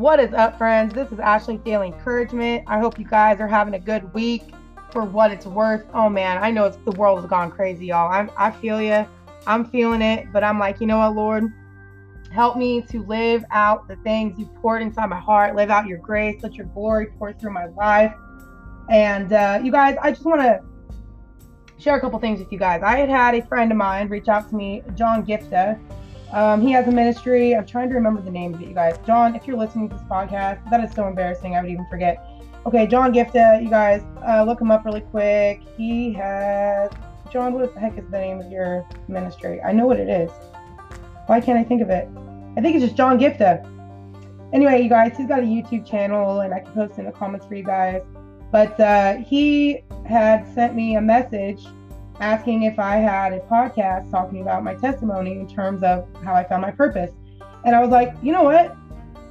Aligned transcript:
What 0.00 0.18
is 0.18 0.32
up, 0.32 0.56
friends? 0.56 0.94
This 0.94 1.12
is 1.12 1.18
Ashley 1.18 1.58
Daily 1.58 1.88
Encouragement. 1.88 2.64
I 2.66 2.78
hope 2.78 2.98
you 2.98 3.04
guys 3.04 3.38
are 3.38 3.46
having 3.46 3.74
a 3.74 3.78
good 3.78 4.14
week 4.14 4.54
for 4.92 5.04
what 5.04 5.30
it's 5.30 5.44
worth. 5.44 5.84
Oh 5.92 6.08
man, 6.08 6.42
I 6.42 6.50
know 6.50 6.64
it's, 6.64 6.78
the 6.86 6.92
world 6.92 7.20
has 7.20 7.28
gone 7.28 7.50
crazy, 7.50 7.88
y'all. 7.88 8.10
I'm, 8.10 8.30
I 8.38 8.50
feel 8.50 8.80
you. 8.80 9.06
I'm 9.46 9.66
feeling 9.66 10.00
it, 10.00 10.32
but 10.32 10.42
I'm 10.42 10.58
like, 10.58 10.80
you 10.80 10.86
know 10.86 10.96
what, 10.96 11.14
Lord? 11.14 11.52
Help 12.32 12.56
me 12.56 12.80
to 12.80 13.04
live 13.04 13.44
out 13.50 13.88
the 13.88 13.96
things 13.96 14.38
you 14.38 14.46
poured 14.62 14.80
inside 14.80 15.04
my 15.10 15.20
heart, 15.20 15.54
live 15.54 15.68
out 15.68 15.86
your 15.86 15.98
grace, 15.98 16.42
let 16.42 16.54
your 16.54 16.64
glory 16.68 17.08
pour 17.18 17.34
through 17.34 17.52
my 17.52 17.66
life. 17.66 18.14
And 18.88 19.34
uh, 19.34 19.60
you 19.62 19.70
guys, 19.70 19.98
I 20.00 20.12
just 20.12 20.24
want 20.24 20.40
to 20.40 20.62
share 21.76 21.98
a 21.98 22.00
couple 22.00 22.18
things 22.20 22.40
with 22.40 22.50
you 22.50 22.58
guys. 22.58 22.80
I 22.82 22.96
had 22.96 23.10
had 23.10 23.34
a 23.34 23.46
friend 23.48 23.70
of 23.70 23.76
mine 23.76 24.08
reach 24.08 24.28
out 24.28 24.48
to 24.48 24.56
me, 24.56 24.82
John 24.94 25.26
Giftah. 25.26 25.78
Um, 26.32 26.60
he 26.62 26.70
has 26.72 26.86
a 26.86 26.92
ministry. 26.92 27.56
I'm 27.56 27.66
trying 27.66 27.88
to 27.88 27.94
remember 27.94 28.22
the 28.22 28.30
name 28.30 28.54
of 28.54 28.62
it, 28.62 28.68
you 28.68 28.74
guys. 28.74 28.96
John, 29.06 29.34
if 29.34 29.46
you're 29.46 29.56
listening 29.56 29.88
to 29.88 29.96
this 29.96 30.04
podcast, 30.04 30.68
that 30.70 30.82
is 30.82 30.92
so 30.92 31.06
embarrassing. 31.06 31.56
I 31.56 31.62
would 31.62 31.70
even 31.70 31.86
forget. 31.90 32.24
Okay, 32.66 32.86
John 32.86 33.12
Giftah, 33.12 33.62
you 33.62 33.70
guys, 33.70 34.02
uh, 34.26 34.44
look 34.44 34.60
him 34.60 34.70
up 34.70 34.84
really 34.84 35.00
quick. 35.00 35.62
He 35.76 36.12
has 36.12 36.90
John. 37.32 37.54
What 37.54 37.74
the 37.74 37.80
heck 37.80 37.98
is 37.98 38.04
the 38.10 38.18
name 38.18 38.40
of 38.40 38.50
your 38.50 38.86
ministry? 39.08 39.60
I 39.62 39.72
know 39.72 39.86
what 39.86 39.98
it 39.98 40.08
is. 40.08 40.30
Why 41.26 41.40
can't 41.40 41.58
I 41.58 41.64
think 41.64 41.82
of 41.82 41.90
it? 41.90 42.08
I 42.56 42.60
think 42.60 42.76
it's 42.76 42.84
just 42.84 42.96
John 42.96 43.18
Giftah. 43.18 43.66
Anyway, 44.52 44.82
you 44.82 44.88
guys, 44.88 45.16
he's 45.16 45.28
got 45.28 45.40
a 45.40 45.42
YouTube 45.42 45.86
channel, 45.86 46.40
and 46.40 46.52
I 46.52 46.60
can 46.60 46.72
post 46.72 46.98
in 46.98 47.06
the 47.06 47.12
comments 47.12 47.46
for 47.46 47.54
you 47.54 47.64
guys. 47.64 48.02
But 48.52 48.78
uh, 48.78 49.16
he 49.18 49.82
had 50.06 50.46
sent 50.54 50.74
me 50.74 50.96
a 50.96 51.00
message 51.00 51.64
asking 52.20 52.64
if 52.64 52.78
I 52.78 52.96
had 52.96 53.32
a 53.32 53.40
podcast 53.40 54.10
talking 54.10 54.42
about 54.42 54.62
my 54.62 54.74
testimony 54.74 55.32
in 55.32 55.48
terms 55.48 55.82
of 55.82 56.06
how 56.22 56.34
I 56.34 56.44
found 56.44 56.62
my 56.62 56.70
purpose. 56.70 57.10
And 57.64 57.74
I 57.74 57.80
was 57.80 57.90
like, 57.90 58.14
you 58.22 58.32
know 58.32 58.42
what? 58.42 58.76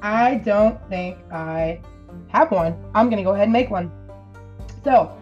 I 0.02 0.36
don't 0.36 0.80
think 0.90 1.18
I 1.32 1.82
have 2.30 2.52
one. 2.52 2.76
I'm 2.96 3.08
going 3.08 3.18
to 3.18 3.24
go 3.24 3.34
ahead 3.34 3.44
and 3.44 3.54
make 3.54 3.70
one. 3.70 3.92
So, 4.84 5.16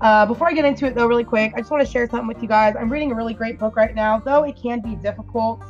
uh, 0.00 0.26
before 0.26 0.48
I 0.48 0.52
get 0.52 0.64
into 0.64 0.86
it, 0.86 0.94
though, 0.94 1.06
really 1.06 1.24
quick, 1.24 1.52
I 1.54 1.60
just 1.60 1.70
want 1.70 1.86
to 1.86 1.90
share 1.90 2.08
something 2.08 2.26
with 2.26 2.42
you 2.42 2.48
guys. 2.48 2.74
I'm 2.78 2.90
reading 2.90 3.12
a 3.12 3.14
really 3.14 3.34
great 3.34 3.58
book 3.58 3.76
right 3.76 3.94
now, 3.94 4.18
though 4.18 4.42
it 4.42 4.56
can 4.60 4.80
be 4.80 4.96
difficult. 4.96 5.62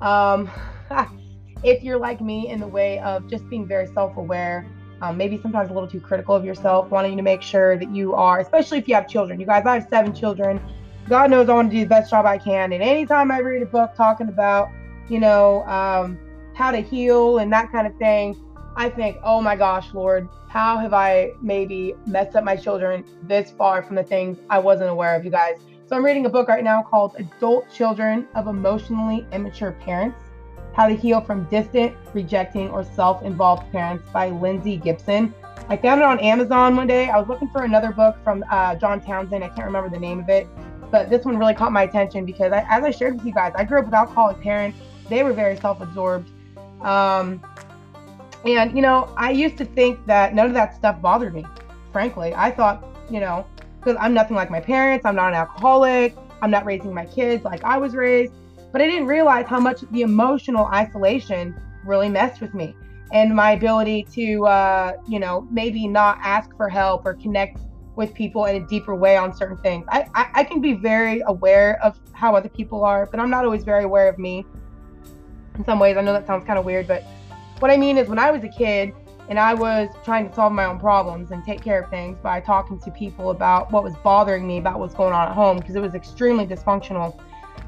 Um, 0.00 0.48
if 1.64 1.82
you're 1.82 1.98
like 1.98 2.20
me 2.20 2.48
in 2.48 2.60
the 2.60 2.66
way 2.66 3.00
of 3.00 3.28
just 3.28 3.48
being 3.48 3.66
very 3.66 3.88
self 3.88 4.16
aware 4.16 4.66
um, 5.02 5.16
maybe 5.16 5.40
sometimes 5.40 5.70
a 5.70 5.74
little 5.74 5.88
too 5.88 6.00
critical 6.00 6.34
of 6.34 6.44
yourself, 6.44 6.90
wanting 6.90 7.16
to 7.16 7.22
make 7.22 7.42
sure 7.42 7.76
that 7.76 7.94
you 7.94 8.14
are, 8.14 8.40
especially 8.40 8.78
if 8.78 8.88
you 8.88 8.94
have 8.94 9.08
children. 9.08 9.38
You 9.38 9.46
guys, 9.46 9.66
I 9.66 9.74
have 9.74 9.88
seven 9.88 10.14
children. 10.14 10.60
God 11.08 11.30
knows 11.30 11.48
I 11.48 11.54
want 11.54 11.70
to 11.70 11.76
do 11.76 11.82
the 11.82 11.88
best 11.88 12.10
job 12.10 12.26
I 12.26 12.38
can. 12.38 12.72
And 12.72 12.82
anytime 12.82 13.30
I 13.30 13.38
read 13.38 13.62
a 13.62 13.66
book 13.66 13.94
talking 13.94 14.28
about, 14.28 14.70
you 15.08 15.20
know, 15.20 15.64
um, 15.64 16.18
how 16.54 16.70
to 16.70 16.80
heal 16.80 17.38
and 17.38 17.52
that 17.52 17.70
kind 17.70 17.86
of 17.86 17.96
thing, 17.96 18.36
I 18.76 18.88
think, 18.88 19.18
oh 19.22 19.40
my 19.40 19.56
gosh, 19.56 19.92
Lord, 19.94 20.28
how 20.48 20.78
have 20.78 20.92
I 20.92 21.32
maybe 21.42 21.94
messed 22.06 22.34
up 22.34 22.44
my 22.44 22.56
children 22.56 23.04
this 23.22 23.50
far 23.50 23.82
from 23.82 23.96
the 23.96 24.02
things 24.02 24.38
I 24.50 24.58
wasn't 24.58 24.90
aware 24.90 25.14
of, 25.14 25.24
you 25.24 25.30
guys? 25.30 25.56
So 25.86 25.94
I'm 25.94 26.04
reading 26.04 26.26
a 26.26 26.28
book 26.28 26.48
right 26.48 26.64
now 26.64 26.82
called 26.82 27.14
Adult 27.18 27.70
Children 27.72 28.26
of 28.34 28.48
Emotionally 28.48 29.26
Immature 29.32 29.72
Parents 29.72 30.18
how 30.76 30.86
to 30.86 30.94
Heal 30.94 31.22
from 31.22 31.44
Distant, 31.44 31.96
Rejecting, 32.12 32.68
or 32.68 32.84
Self 32.84 33.22
Involved 33.22 33.72
Parents 33.72 34.06
by 34.12 34.28
Lindsay 34.28 34.76
Gibson. 34.76 35.34
I 35.70 35.76
found 35.78 36.02
it 36.02 36.04
on 36.04 36.20
Amazon 36.20 36.76
one 36.76 36.86
day. 36.86 37.08
I 37.08 37.18
was 37.18 37.28
looking 37.28 37.48
for 37.48 37.62
another 37.62 37.92
book 37.92 38.14
from 38.22 38.44
uh, 38.50 38.76
John 38.76 39.00
Townsend. 39.00 39.42
I 39.42 39.48
can't 39.48 39.64
remember 39.64 39.88
the 39.88 39.98
name 39.98 40.20
of 40.20 40.28
it, 40.28 40.46
but 40.90 41.08
this 41.08 41.24
one 41.24 41.38
really 41.38 41.54
caught 41.54 41.72
my 41.72 41.84
attention 41.84 42.26
because, 42.26 42.52
I, 42.52 42.66
as 42.68 42.84
I 42.84 42.90
shared 42.90 43.14
with 43.16 43.24
you 43.24 43.32
guys, 43.32 43.54
I 43.56 43.64
grew 43.64 43.78
up 43.78 43.86
with 43.86 43.94
alcoholic 43.94 44.38
parents. 44.42 44.78
They 45.08 45.22
were 45.22 45.32
very 45.32 45.56
self 45.56 45.80
absorbed. 45.80 46.30
Um, 46.82 47.42
and, 48.44 48.76
you 48.76 48.82
know, 48.82 49.08
I 49.16 49.30
used 49.30 49.56
to 49.56 49.64
think 49.64 50.04
that 50.04 50.34
none 50.34 50.46
of 50.46 50.52
that 50.52 50.76
stuff 50.76 51.00
bothered 51.00 51.34
me, 51.34 51.46
frankly. 51.90 52.34
I 52.36 52.50
thought, 52.50 52.84
you 53.10 53.20
know, 53.20 53.46
because 53.80 53.96
I'm 53.98 54.12
nothing 54.12 54.36
like 54.36 54.50
my 54.50 54.60
parents, 54.60 55.06
I'm 55.06 55.16
not 55.16 55.28
an 55.28 55.34
alcoholic, 55.36 56.14
I'm 56.42 56.50
not 56.50 56.66
raising 56.66 56.92
my 56.92 57.06
kids 57.06 57.44
like 57.44 57.64
I 57.64 57.78
was 57.78 57.94
raised. 57.94 58.34
But 58.76 58.82
I 58.82 58.88
didn't 58.88 59.06
realize 59.06 59.46
how 59.46 59.58
much 59.58 59.80
the 59.90 60.02
emotional 60.02 60.66
isolation 60.66 61.58
really 61.82 62.10
messed 62.10 62.42
with 62.42 62.52
me 62.52 62.76
and 63.10 63.34
my 63.34 63.52
ability 63.52 64.06
to, 64.12 64.46
uh, 64.46 64.92
you 65.08 65.18
know, 65.18 65.48
maybe 65.50 65.88
not 65.88 66.18
ask 66.20 66.54
for 66.58 66.68
help 66.68 67.06
or 67.06 67.14
connect 67.14 67.56
with 67.94 68.12
people 68.12 68.44
in 68.44 68.62
a 68.62 68.66
deeper 68.66 68.94
way 68.94 69.16
on 69.16 69.34
certain 69.34 69.56
things. 69.56 69.86
I, 69.88 70.04
I, 70.14 70.28
I 70.34 70.44
can 70.44 70.60
be 70.60 70.74
very 70.74 71.22
aware 71.26 71.82
of 71.82 71.98
how 72.12 72.36
other 72.36 72.50
people 72.50 72.84
are, 72.84 73.06
but 73.06 73.18
I'm 73.18 73.30
not 73.30 73.46
always 73.46 73.64
very 73.64 73.84
aware 73.84 74.10
of 74.10 74.18
me. 74.18 74.44
In 75.54 75.64
some 75.64 75.78
ways, 75.78 75.96
I 75.96 76.02
know 76.02 76.12
that 76.12 76.26
sounds 76.26 76.44
kind 76.44 76.58
of 76.58 76.66
weird, 76.66 76.86
but 76.86 77.02
what 77.60 77.70
I 77.70 77.78
mean 77.78 77.96
is 77.96 78.10
when 78.10 78.18
I 78.18 78.30
was 78.30 78.44
a 78.44 78.50
kid 78.50 78.92
and 79.30 79.38
I 79.38 79.54
was 79.54 79.88
trying 80.04 80.28
to 80.28 80.34
solve 80.34 80.52
my 80.52 80.66
own 80.66 80.78
problems 80.78 81.30
and 81.30 81.42
take 81.42 81.62
care 81.62 81.80
of 81.80 81.88
things 81.88 82.18
by 82.22 82.40
talking 82.40 82.78
to 82.80 82.90
people 82.90 83.30
about 83.30 83.72
what 83.72 83.82
was 83.82 83.96
bothering 84.04 84.46
me 84.46 84.58
about 84.58 84.80
what's 84.80 84.94
going 84.94 85.14
on 85.14 85.28
at 85.28 85.34
home 85.34 85.56
because 85.56 85.76
it 85.76 85.80
was 85.80 85.94
extremely 85.94 86.46
dysfunctional 86.46 87.18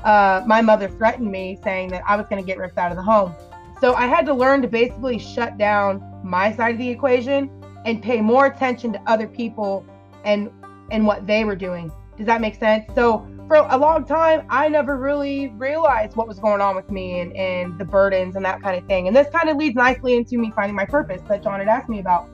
uh, 0.04 0.42
my 0.46 0.62
mother 0.62 0.88
threatened 0.88 1.30
me 1.30 1.58
saying 1.62 1.88
that 1.90 2.02
I 2.06 2.16
was 2.16 2.26
going 2.26 2.42
to 2.42 2.46
get 2.46 2.58
ripped 2.58 2.78
out 2.78 2.90
of 2.90 2.96
the 2.96 3.02
home. 3.02 3.34
So 3.80 3.94
I 3.94 4.06
had 4.06 4.26
to 4.26 4.34
learn 4.34 4.62
to 4.62 4.68
basically 4.68 5.18
shut 5.18 5.56
down 5.56 6.02
my 6.24 6.54
side 6.54 6.72
of 6.72 6.78
the 6.78 6.88
equation 6.88 7.50
and 7.84 8.02
pay 8.02 8.20
more 8.20 8.46
attention 8.46 8.92
to 8.92 9.00
other 9.06 9.26
people 9.26 9.84
and 10.24 10.50
and 10.90 11.06
what 11.06 11.26
they 11.26 11.44
were 11.44 11.56
doing. 11.56 11.92
Does 12.16 12.26
that 12.26 12.40
make 12.40 12.56
sense? 12.56 12.84
So 12.94 13.26
for 13.46 13.56
a 13.56 13.76
long 13.76 14.04
time, 14.04 14.46
I 14.50 14.68
never 14.68 14.96
really 14.96 15.48
realized 15.48 16.16
what 16.16 16.28
was 16.28 16.38
going 16.38 16.60
on 16.60 16.76
with 16.76 16.90
me 16.90 17.20
and, 17.20 17.34
and 17.34 17.78
the 17.78 17.84
burdens 17.84 18.36
and 18.36 18.44
that 18.44 18.62
kind 18.62 18.76
of 18.76 18.86
thing. 18.86 19.06
And 19.06 19.16
this 19.16 19.28
kind 19.30 19.48
of 19.48 19.56
leads 19.56 19.74
nicely 19.74 20.16
into 20.16 20.38
me 20.38 20.52
finding 20.54 20.74
my 20.74 20.84
purpose 20.84 21.22
that 21.28 21.42
John 21.42 21.58
had 21.58 21.68
asked 21.68 21.88
me 21.88 22.00
about. 22.00 22.28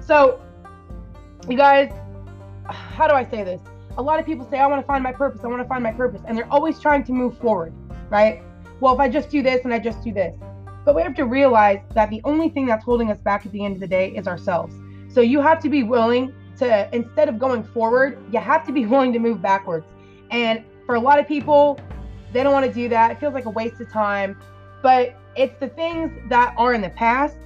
So, 0.00 0.40
you 1.48 1.56
guys, 1.56 1.92
how 2.68 3.06
do 3.06 3.14
I 3.14 3.24
say 3.24 3.44
this? 3.44 3.60
A 4.00 4.02
lot 4.02 4.18
of 4.18 4.24
people 4.24 4.48
say, 4.50 4.58
I 4.58 4.66
want 4.66 4.80
to 4.80 4.86
find 4.86 5.04
my 5.04 5.12
purpose, 5.12 5.42
I 5.44 5.46
want 5.46 5.60
to 5.60 5.68
find 5.68 5.82
my 5.82 5.92
purpose, 5.92 6.22
and 6.26 6.36
they're 6.36 6.50
always 6.50 6.80
trying 6.80 7.04
to 7.04 7.12
move 7.12 7.36
forward, 7.36 7.74
right? 8.08 8.42
Well, 8.80 8.94
if 8.94 8.98
I 8.98 9.10
just 9.10 9.28
do 9.28 9.42
this 9.42 9.64
and 9.64 9.74
I 9.74 9.78
just 9.78 10.02
do 10.02 10.10
this. 10.10 10.34
But 10.86 10.96
we 10.96 11.02
have 11.02 11.14
to 11.16 11.26
realize 11.26 11.80
that 11.94 12.08
the 12.08 12.22
only 12.24 12.48
thing 12.48 12.64
that's 12.64 12.82
holding 12.82 13.10
us 13.10 13.20
back 13.20 13.44
at 13.44 13.52
the 13.52 13.62
end 13.62 13.74
of 13.74 13.80
the 13.80 13.86
day 13.86 14.08
is 14.16 14.26
ourselves. 14.26 14.74
So 15.12 15.20
you 15.20 15.42
have 15.42 15.60
to 15.60 15.68
be 15.68 15.82
willing 15.82 16.32
to, 16.58 16.88
instead 16.94 17.28
of 17.28 17.38
going 17.38 17.62
forward, 17.62 18.18
you 18.32 18.38
have 18.38 18.64
to 18.66 18.72
be 18.72 18.86
willing 18.92 19.12
to 19.12 19.18
move 19.18 19.42
backwards. 19.42 19.84
And 20.30 20.64
for 20.86 20.94
a 20.94 21.00
lot 21.00 21.18
of 21.18 21.28
people, 21.28 21.78
they 22.32 22.42
don't 22.42 22.54
want 22.54 22.64
to 22.64 22.72
do 22.72 22.88
that. 22.88 23.10
It 23.10 23.20
feels 23.20 23.34
like 23.34 23.44
a 23.44 23.50
waste 23.50 23.82
of 23.82 23.92
time. 23.92 24.40
But 24.82 25.14
it's 25.36 25.60
the 25.60 25.68
things 25.68 26.10
that 26.30 26.54
are 26.56 26.72
in 26.72 26.80
the 26.80 26.90
past 26.90 27.36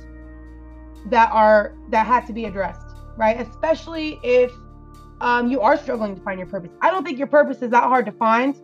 that 1.06 1.32
are 1.32 1.74
that 1.90 2.06
have 2.06 2.28
to 2.28 2.32
be 2.32 2.44
addressed, 2.44 2.94
right? 3.16 3.40
Especially 3.40 4.20
if 4.22 4.52
um, 5.24 5.50
you 5.50 5.62
are 5.62 5.76
struggling 5.78 6.14
to 6.14 6.20
find 6.20 6.38
your 6.38 6.46
purpose. 6.46 6.70
I 6.82 6.90
don't 6.90 7.02
think 7.02 7.18
your 7.18 7.26
purpose 7.26 7.62
is 7.62 7.70
that 7.70 7.84
hard 7.84 8.04
to 8.06 8.12
find 8.12 8.54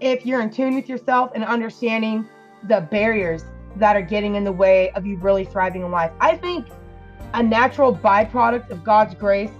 if 0.00 0.24
you're 0.24 0.40
in 0.40 0.50
tune 0.50 0.74
with 0.74 0.88
yourself 0.88 1.30
and 1.34 1.44
understanding 1.44 2.26
the 2.66 2.80
barriers 2.80 3.44
that 3.76 3.96
are 3.96 4.02
getting 4.02 4.34
in 4.34 4.42
the 4.42 4.52
way 4.52 4.90
of 4.92 5.04
you 5.04 5.18
really 5.18 5.44
thriving 5.44 5.82
in 5.82 5.90
life. 5.90 6.10
I 6.18 6.36
think 6.38 6.66
a 7.34 7.42
natural 7.42 7.94
byproduct 7.94 8.70
of 8.70 8.82
God's 8.82 9.14
grace 9.14 9.50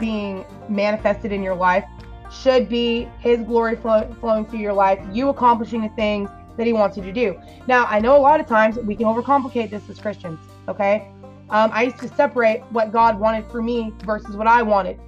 being 0.00 0.44
manifested 0.68 1.30
in 1.30 1.44
your 1.44 1.54
life 1.54 1.84
should 2.30 2.68
be 2.68 3.08
His 3.20 3.40
glory 3.42 3.76
flow, 3.76 4.12
flowing 4.20 4.46
through 4.46 4.58
your 4.58 4.72
life, 4.72 4.98
you 5.12 5.28
accomplishing 5.28 5.82
the 5.82 5.88
things 5.90 6.28
that 6.56 6.66
He 6.66 6.72
wants 6.72 6.96
you 6.96 7.04
to 7.04 7.12
do. 7.12 7.40
Now, 7.68 7.86
I 7.86 8.00
know 8.00 8.16
a 8.16 8.18
lot 8.18 8.40
of 8.40 8.46
times 8.46 8.76
we 8.78 8.96
can 8.96 9.06
overcomplicate 9.06 9.70
this 9.70 9.88
as 9.88 10.00
Christians, 10.00 10.40
okay? 10.66 11.12
Um, 11.50 11.70
I 11.72 11.84
used 11.84 11.98
to 12.00 12.08
separate 12.08 12.62
what 12.70 12.92
God 12.92 13.18
wanted 13.20 13.48
for 13.48 13.62
me 13.62 13.92
versus 14.04 14.36
what 14.36 14.48
I 14.48 14.62
wanted. 14.62 14.98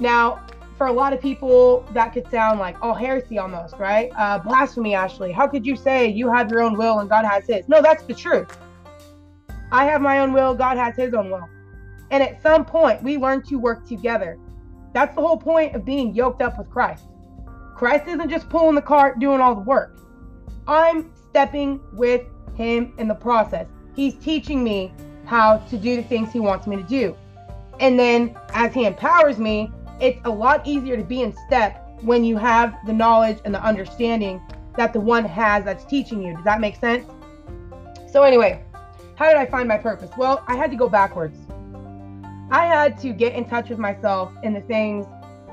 Now, 0.00 0.46
for 0.76 0.86
a 0.86 0.92
lot 0.92 1.12
of 1.12 1.20
people, 1.20 1.84
that 1.92 2.12
could 2.12 2.30
sound 2.30 2.60
like, 2.60 2.76
oh, 2.82 2.94
heresy 2.94 3.38
almost, 3.38 3.74
right? 3.78 4.10
Uh, 4.16 4.38
blasphemy, 4.38 4.94
Ashley. 4.94 5.32
How 5.32 5.48
could 5.48 5.66
you 5.66 5.74
say 5.74 6.06
you 6.06 6.32
have 6.32 6.50
your 6.50 6.62
own 6.62 6.76
will 6.76 7.00
and 7.00 7.10
God 7.10 7.24
has 7.24 7.46
his? 7.46 7.68
No, 7.68 7.82
that's 7.82 8.04
the 8.04 8.14
truth. 8.14 8.56
I 9.72 9.84
have 9.84 10.00
my 10.00 10.20
own 10.20 10.32
will, 10.32 10.54
God 10.54 10.76
has 10.76 10.96
his 10.96 11.12
own 11.14 11.30
will. 11.30 11.48
And 12.10 12.22
at 12.22 12.40
some 12.42 12.64
point, 12.64 13.02
we 13.02 13.18
learn 13.18 13.42
to 13.42 13.56
work 13.56 13.86
together. 13.86 14.38
That's 14.94 15.14
the 15.14 15.20
whole 15.20 15.36
point 15.36 15.74
of 15.74 15.84
being 15.84 16.14
yoked 16.14 16.40
up 16.40 16.58
with 16.58 16.70
Christ. 16.70 17.04
Christ 17.74 18.08
isn't 18.08 18.30
just 18.30 18.48
pulling 18.48 18.74
the 18.74 18.82
cart, 18.82 19.18
doing 19.18 19.40
all 19.40 19.54
the 19.54 19.60
work. 19.60 20.00
I'm 20.66 21.12
stepping 21.28 21.80
with 21.92 22.22
him 22.54 22.94
in 22.98 23.08
the 23.08 23.14
process. 23.14 23.66
He's 23.94 24.14
teaching 24.14 24.64
me 24.64 24.92
how 25.24 25.58
to 25.58 25.76
do 25.76 25.96
the 25.96 26.02
things 26.02 26.32
he 26.32 26.40
wants 26.40 26.66
me 26.66 26.76
to 26.76 26.82
do. 26.82 27.16
And 27.80 27.98
then 27.98 28.36
as 28.50 28.72
he 28.74 28.86
empowers 28.86 29.38
me, 29.38 29.70
it's 30.00 30.20
a 30.24 30.30
lot 30.30 30.66
easier 30.66 30.96
to 30.96 31.04
be 31.04 31.22
in 31.22 31.34
step 31.46 31.88
when 32.02 32.24
you 32.24 32.36
have 32.36 32.74
the 32.86 32.92
knowledge 32.92 33.38
and 33.44 33.54
the 33.54 33.62
understanding 33.62 34.40
that 34.76 34.92
the 34.92 35.00
one 35.00 35.24
has 35.24 35.64
that's 35.64 35.84
teaching 35.84 36.22
you. 36.22 36.34
Does 36.34 36.44
that 36.44 36.60
make 36.60 36.76
sense? 36.76 37.06
So, 38.10 38.22
anyway, 38.22 38.62
how 39.16 39.26
did 39.26 39.36
I 39.36 39.46
find 39.46 39.68
my 39.68 39.76
purpose? 39.76 40.10
Well, 40.16 40.44
I 40.46 40.56
had 40.56 40.70
to 40.70 40.76
go 40.76 40.88
backwards. 40.88 41.38
I 42.50 42.66
had 42.66 42.98
to 43.00 43.12
get 43.12 43.34
in 43.34 43.44
touch 43.44 43.68
with 43.68 43.78
myself 43.78 44.32
and 44.42 44.54
the 44.54 44.60
things 44.62 45.06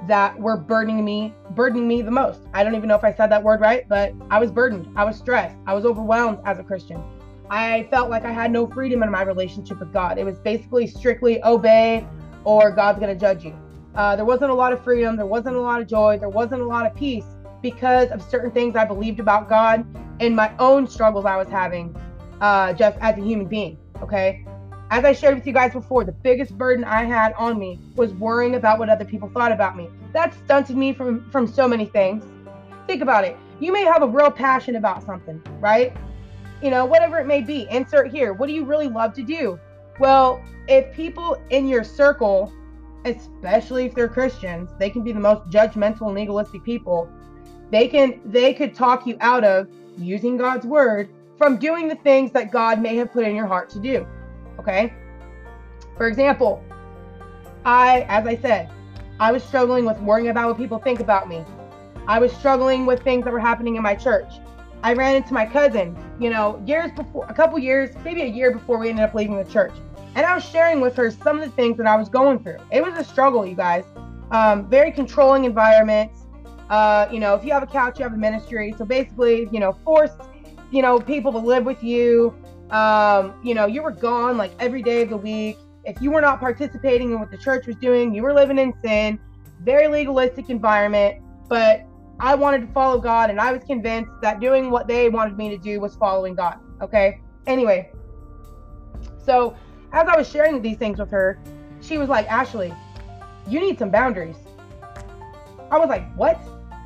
that 0.07 0.39
were 0.39 0.55
burdening 0.55 1.03
me, 1.03 1.33
burdening 1.51 1.87
me 1.87 2.01
the 2.01 2.11
most. 2.11 2.41
I 2.53 2.63
don't 2.63 2.75
even 2.75 2.87
know 2.87 2.95
if 2.95 3.03
I 3.03 3.11
said 3.13 3.27
that 3.31 3.43
word 3.43 3.59
right, 3.59 3.87
but 3.89 4.13
I 4.29 4.39
was 4.39 4.51
burdened. 4.51 4.87
I 4.95 5.03
was 5.03 5.17
stressed. 5.17 5.57
I 5.65 5.73
was 5.73 5.85
overwhelmed 5.85 6.39
as 6.45 6.59
a 6.59 6.63
Christian. 6.63 7.03
I 7.49 7.87
felt 7.89 8.09
like 8.09 8.23
I 8.23 8.31
had 8.31 8.51
no 8.51 8.67
freedom 8.67 9.03
in 9.03 9.11
my 9.11 9.23
relationship 9.23 9.79
with 9.79 9.91
God. 9.91 10.17
It 10.17 10.23
was 10.23 10.39
basically 10.39 10.87
strictly 10.87 11.43
obey 11.43 12.05
or 12.43 12.71
God's 12.71 12.99
going 12.99 13.13
to 13.13 13.19
judge 13.19 13.43
you. 13.43 13.55
Uh, 13.95 14.15
there 14.15 14.25
wasn't 14.25 14.51
a 14.51 14.53
lot 14.53 14.73
of 14.73 14.83
freedom. 14.83 15.15
There 15.15 15.25
wasn't 15.25 15.55
a 15.55 15.61
lot 15.61 15.81
of 15.81 15.87
joy. 15.87 16.17
There 16.17 16.29
wasn't 16.29 16.61
a 16.61 16.65
lot 16.65 16.85
of 16.85 16.95
peace 16.95 17.25
because 17.61 18.09
of 18.11 18.21
certain 18.21 18.51
things 18.51 18.75
I 18.75 18.85
believed 18.85 19.19
about 19.19 19.49
God 19.49 19.85
and 20.19 20.35
my 20.35 20.51
own 20.59 20.87
struggles 20.87 21.25
I 21.25 21.37
was 21.37 21.47
having 21.47 21.95
uh, 22.41 22.73
just 22.73 22.97
as 22.99 23.17
a 23.17 23.21
human 23.21 23.47
being. 23.47 23.77
Okay. 24.01 24.45
As 24.91 25.03
I 25.03 25.13
shared 25.13 25.35
with 25.35 25.47
you 25.47 25.53
guys 25.53 25.73
before, 25.73 26.03
the 26.03 26.11
biggest 26.11 26.55
burden 26.57 26.83
I 26.83 27.05
had 27.05 27.33
on 27.33 27.57
me 27.57 27.79
was 27.95 28.13
worrying 28.13 28.55
about 28.55 28.77
what 28.77 28.89
other 28.89 29.05
people 29.05 29.29
thought 29.29 29.51
about 29.51 29.75
me. 29.75 29.89
That 30.13 30.33
stunted 30.45 30.77
me 30.77 30.93
from, 30.93 31.29
from 31.31 31.47
so 31.47 31.67
many 31.67 31.85
things. 31.85 32.23
Think 32.85 33.01
about 33.01 33.23
it. 33.23 33.35
You 33.59 33.71
may 33.71 33.83
have 33.83 34.03
a 34.03 34.07
real 34.07 34.29
passion 34.29 34.75
about 34.75 35.03
something, 35.03 35.41
right? 35.59 35.95
You 36.61 36.69
know, 36.69 36.85
whatever 36.85 37.17
it 37.17 37.25
may 37.25 37.41
be. 37.41 37.67
Insert 37.71 38.11
here. 38.11 38.33
What 38.33 38.47
do 38.47 38.53
you 38.53 38.63
really 38.63 38.87
love 38.87 39.13
to 39.13 39.23
do? 39.23 39.59
Well, 39.99 40.43
if 40.67 40.93
people 40.93 41.41
in 41.49 41.67
your 41.67 41.83
circle, 41.83 42.53
especially 43.05 43.85
if 43.85 43.95
they're 43.95 44.09
Christians, 44.09 44.71
they 44.79 44.89
can 44.89 45.03
be 45.03 45.11
the 45.11 45.19
most 45.19 45.49
judgmental 45.49 46.07
and 46.07 46.15
legalistic 46.15 46.63
people. 46.63 47.09
They 47.71 47.87
can 47.87 48.19
they 48.25 48.53
could 48.53 48.75
talk 48.75 49.07
you 49.07 49.17
out 49.21 49.43
of 49.43 49.67
using 49.97 50.37
God's 50.37 50.65
word 50.65 51.09
from 51.37 51.57
doing 51.57 51.87
the 51.87 51.95
things 51.95 52.31
that 52.31 52.51
God 52.51 52.81
may 52.81 52.95
have 52.95 53.11
put 53.11 53.25
in 53.25 53.35
your 53.35 53.47
heart 53.47 53.69
to 53.71 53.79
do. 53.79 54.05
Okay? 54.59 54.93
For 55.97 56.07
example, 56.07 56.63
I, 57.65 58.01
as 58.09 58.25
I 58.27 58.35
said, 58.37 58.69
I 59.19 59.31
was 59.31 59.43
struggling 59.43 59.85
with 59.85 59.99
worrying 59.99 60.29
about 60.29 60.49
what 60.49 60.57
people 60.57 60.77
think 60.77 60.99
about 60.99 61.27
me. 61.27 61.43
I 62.07 62.19
was 62.19 62.31
struggling 62.33 62.85
with 62.85 63.01
things 63.03 63.23
that 63.25 63.33
were 63.33 63.39
happening 63.39 63.75
in 63.75 63.81
my 63.81 63.95
church. 63.95 64.31
I 64.83 64.93
ran 64.93 65.15
into 65.15 65.33
my 65.33 65.45
cousin, 65.45 65.97
you 66.19 66.29
know, 66.29 66.61
years 66.65 66.91
before, 66.91 67.25
a 67.27 67.33
couple 67.33 67.57
years, 67.57 67.89
maybe 68.03 68.21
a 68.21 68.27
year 68.27 68.51
before 68.51 68.77
we 68.77 68.89
ended 68.89 69.03
up 69.03 69.15
leaving 69.15 69.37
the 69.37 69.49
church. 69.51 69.73
And 70.15 70.25
I 70.25 70.33
was 70.33 70.45
sharing 70.45 70.79
with 70.79 70.95
her 70.95 71.11
some 71.11 71.37
of 71.37 71.43
the 71.43 71.51
things 71.51 71.77
that 71.77 71.87
I 71.87 71.97
was 71.97 72.07
going 72.07 72.39
through. 72.39 72.57
It 72.71 72.81
was 72.81 72.97
a 72.97 73.03
struggle, 73.03 73.45
you 73.45 73.55
guys. 73.55 73.83
Um, 74.31 74.69
very 74.69 74.91
controlling 74.91 75.43
environments. 75.43 76.21
Uh, 76.69 77.07
you 77.11 77.19
know, 77.19 77.35
if 77.35 77.43
you 77.43 77.51
have 77.51 77.63
a 77.63 77.67
couch, 77.67 77.99
you 77.99 78.03
have 78.03 78.13
a 78.13 78.17
ministry. 78.17 78.73
So 78.77 78.85
basically, 78.85 79.49
you 79.51 79.59
know, 79.59 79.73
forced, 79.83 80.21
you 80.71 80.81
know, 80.81 80.99
people 80.99 81.33
to 81.33 81.37
live 81.37 81.65
with 81.65 81.83
you. 81.83 82.33
Um, 82.71 83.35
you 83.43 83.53
know, 83.53 83.65
you 83.65 83.83
were 83.83 83.91
gone 83.91 84.37
like 84.37 84.51
every 84.59 84.81
day 84.81 85.01
of 85.01 85.09
the 85.09 85.17
week. 85.17 85.57
If 85.83 86.01
you 86.01 86.11
were 86.11 86.21
not 86.21 86.39
participating 86.39 87.11
in 87.11 87.19
what 87.19 87.29
the 87.29 87.37
church 87.37 87.67
was 87.67 87.75
doing, 87.75 88.15
you 88.15 88.23
were 88.23 88.33
living 88.33 88.57
in 88.57 88.73
sin. 88.83 89.19
Very 89.61 89.87
legalistic 89.87 90.49
environment. 90.49 91.21
But 91.49 91.85
I 92.19 92.35
wanted 92.35 92.61
to 92.65 92.67
follow 92.73 92.99
God, 92.99 93.29
and 93.29 93.39
I 93.39 93.51
was 93.51 93.63
convinced 93.65 94.11
that 94.21 94.39
doing 94.39 94.71
what 94.71 94.87
they 94.87 95.09
wanted 95.09 95.37
me 95.37 95.49
to 95.49 95.57
do 95.57 95.81
was 95.81 95.95
following 95.95 96.35
God. 96.35 96.59
Okay. 96.81 97.19
Anyway, 97.45 97.91
so 99.23 99.55
as 99.95 100.09
I 100.09 100.17
was 100.17 100.29
sharing 100.29 100.61
these 100.61 100.77
things 100.77 100.99
with 100.99 101.09
her, 101.11 101.39
she 101.81 101.97
was 101.97 102.09
like, 102.09 102.29
Ashley, 102.29 102.73
you 103.47 103.61
need 103.61 103.79
some 103.79 103.89
boundaries. 103.89 104.35
I 105.71 105.79
was 105.79 105.87
like, 105.87 106.13
what? 106.15 106.37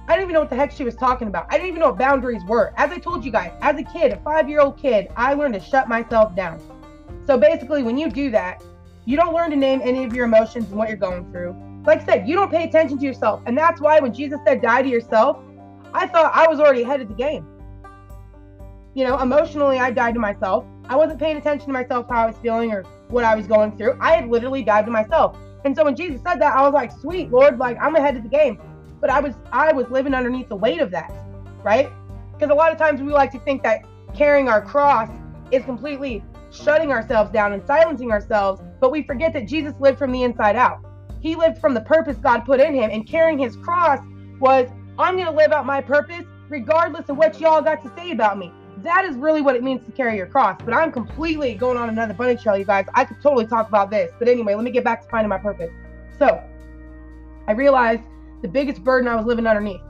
I 0.07 0.13
didn't 0.13 0.25
even 0.25 0.33
know 0.35 0.41
what 0.41 0.49
the 0.49 0.55
heck 0.55 0.71
she 0.71 0.83
was 0.83 0.95
talking 0.95 1.27
about. 1.27 1.47
I 1.49 1.53
didn't 1.53 1.69
even 1.69 1.79
know 1.79 1.89
what 1.89 1.97
boundaries 1.97 2.43
were. 2.47 2.71
As 2.77 2.91
I 2.91 2.99
told 2.99 3.25
you 3.25 3.31
guys, 3.31 3.51
as 3.61 3.79
a 3.79 3.83
kid, 3.83 4.11
a 4.11 4.17
five 4.17 4.47
year 4.47 4.61
old 4.61 4.77
kid, 4.77 5.11
I 5.17 5.33
learned 5.33 5.55
to 5.55 5.59
shut 5.59 5.89
myself 5.89 6.35
down. 6.35 6.61
So 7.25 7.37
basically, 7.37 7.83
when 7.83 7.97
you 7.97 8.09
do 8.09 8.29
that, 8.31 8.63
you 9.05 9.17
don't 9.17 9.33
learn 9.33 9.49
to 9.51 9.55
name 9.55 9.81
any 9.83 10.03
of 10.03 10.13
your 10.13 10.25
emotions 10.25 10.67
and 10.69 10.77
what 10.77 10.87
you're 10.87 10.97
going 10.97 11.31
through. 11.31 11.55
Like 11.85 12.01
I 12.01 12.05
said, 12.05 12.27
you 12.27 12.35
don't 12.35 12.51
pay 12.51 12.63
attention 12.63 12.99
to 12.99 13.05
yourself. 13.05 13.41
And 13.47 13.57
that's 13.57 13.81
why 13.81 13.99
when 13.99 14.13
Jesus 14.13 14.39
said, 14.45 14.61
die 14.61 14.83
to 14.83 14.89
yourself, 14.89 15.37
I 15.93 16.07
thought 16.07 16.31
I 16.35 16.47
was 16.47 16.59
already 16.59 16.83
ahead 16.83 17.01
of 17.01 17.07
the 17.07 17.15
game. 17.15 17.45
You 18.93 19.05
know, 19.05 19.19
emotionally, 19.19 19.79
I 19.79 19.89
died 19.91 20.13
to 20.13 20.19
myself. 20.19 20.65
I 20.85 20.95
wasn't 20.95 21.19
paying 21.19 21.37
attention 21.37 21.67
to 21.67 21.73
myself, 21.73 22.07
how 22.09 22.23
I 22.23 22.25
was 22.27 22.37
feeling 22.37 22.71
or 22.71 22.83
what 23.09 23.23
I 23.23 23.35
was 23.35 23.47
going 23.47 23.77
through. 23.77 23.97
I 23.99 24.13
had 24.13 24.29
literally 24.29 24.63
died 24.63 24.85
to 24.85 24.91
myself. 24.91 25.37
And 25.65 25.75
so 25.75 25.83
when 25.83 25.95
Jesus 25.95 26.21
said 26.25 26.39
that, 26.39 26.55
I 26.55 26.61
was 26.61 26.73
like, 26.73 26.91
sweet, 26.91 27.31
Lord, 27.31 27.59
like 27.59 27.77
I'm 27.81 27.95
ahead 27.95 28.15
of 28.15 28.23
the 28.23 28.29
game 28.29 28.59
but 28.99 29.09
I 29.09 29.19
was 29.19 29.35
I 29.51 29.71
was 29.73 29.89
living 29.89 30.13
underneath 30.13 30.49
the 30.49 30.55
weight 30.55 30.81
of 30.81 30.91
that, 30.91 31.11
right? 31.63 31.89
Because 32.33 32.49
a 32.51 32.55
lot 32.55 32.71
of 32.71 32.77
times 32.77 33.01
we 33.01 33.11
like 33.11 33.31
to 33.31 33.39
think 33.39 33.63
that 33.63 33.85
carrying 34.15 34.49
our 34.49 34.61
cross 34.61 35.09
is 35.51 35.63
completely 35.63 36.23
shutting 36.51 36.91
ourselves 36.91 37.31
down 37.31 37.53
and 37.53 37.65
silencing 37.65 38.11
ourselves, 38.11 38.61
but 38.79 38.91
we 38.91 39.03
forget 39.03 39.33
that 39.33 39.47
Jesus 39.47 39.73
lived 39.79 39.97
from 39.99 40.11
the 40.11 40.23
inside 40.23 40.55
out. 40.55 40.79
He 41.21 41.35
lived 41.35 41.59
from 41.59 41.73
the 41.73 41.81
purpose 41.81 42.17
God 42.17 42.39
put 42.41 42.59
in 42.59 42.73
him, 42.73 42.89
and 42.91 43.07
carrying 43.07 43.37
his 43.37 43.55
cross 43.57 43.99
was 44.39 44.69
I'm 44.97 45.15
going 45.15 45.27
to 45.27 45.33
live 45.33 45.51
out 45.51 45.65
my 45.65 45.81
purpose 45.81 46.25
regardless 46.49 47.09
of 47.09 47.17
what 47.17 47.39
y'all 47.39 47.61
got 47.61 47.83
to 47.83 47.91
say 47.95 48.11
about 48.11 48.37
me. 48.37 48.51
That 48.83 49.05
is 49.05 49.15
really 49.15 49.41
what 49.41 49.55
it 49.55 49.63
means 49.63 49.85
to 49.85 49.91
carry 49.91 50.15
your 50.15 50.27
cross. 50.27 50.59
But 50.63 50.73
I'm 50.73 50.91
completely 50.91 51.53
going 51.53 51.77
on 51.77 51.89
another 51.89 52.13
bunny 52.13 52.35
trail, 52.35 52.57
you 52.57 52.65
guys. 52.65 52.85
I 52.93 53.05
could 53.05 53.21
totally 53.21 53.45
talk 53.45 53.67
about 53.67 53.89
this. 53.89 54.11
But 54.19 54.27
anyway, 54.29 54.55
let 54.55 54.63
me 54.63 54.71
get 54.71 54.83
back 54.83 55.01
to 55.03 55.09
finding 55.09 55.29
my 55.29 55.37
purpose. 55.37 55.71
So 56.17 56.41
I 57.47 57.51
realized 57.53 58.03
the 58.41 58.47
biggest 58.47 58.83
burden 58.83 59.07
I 59.07 59.15
was 59.15 59.25
living 59.25 59.47
underneath. 59.47 59.81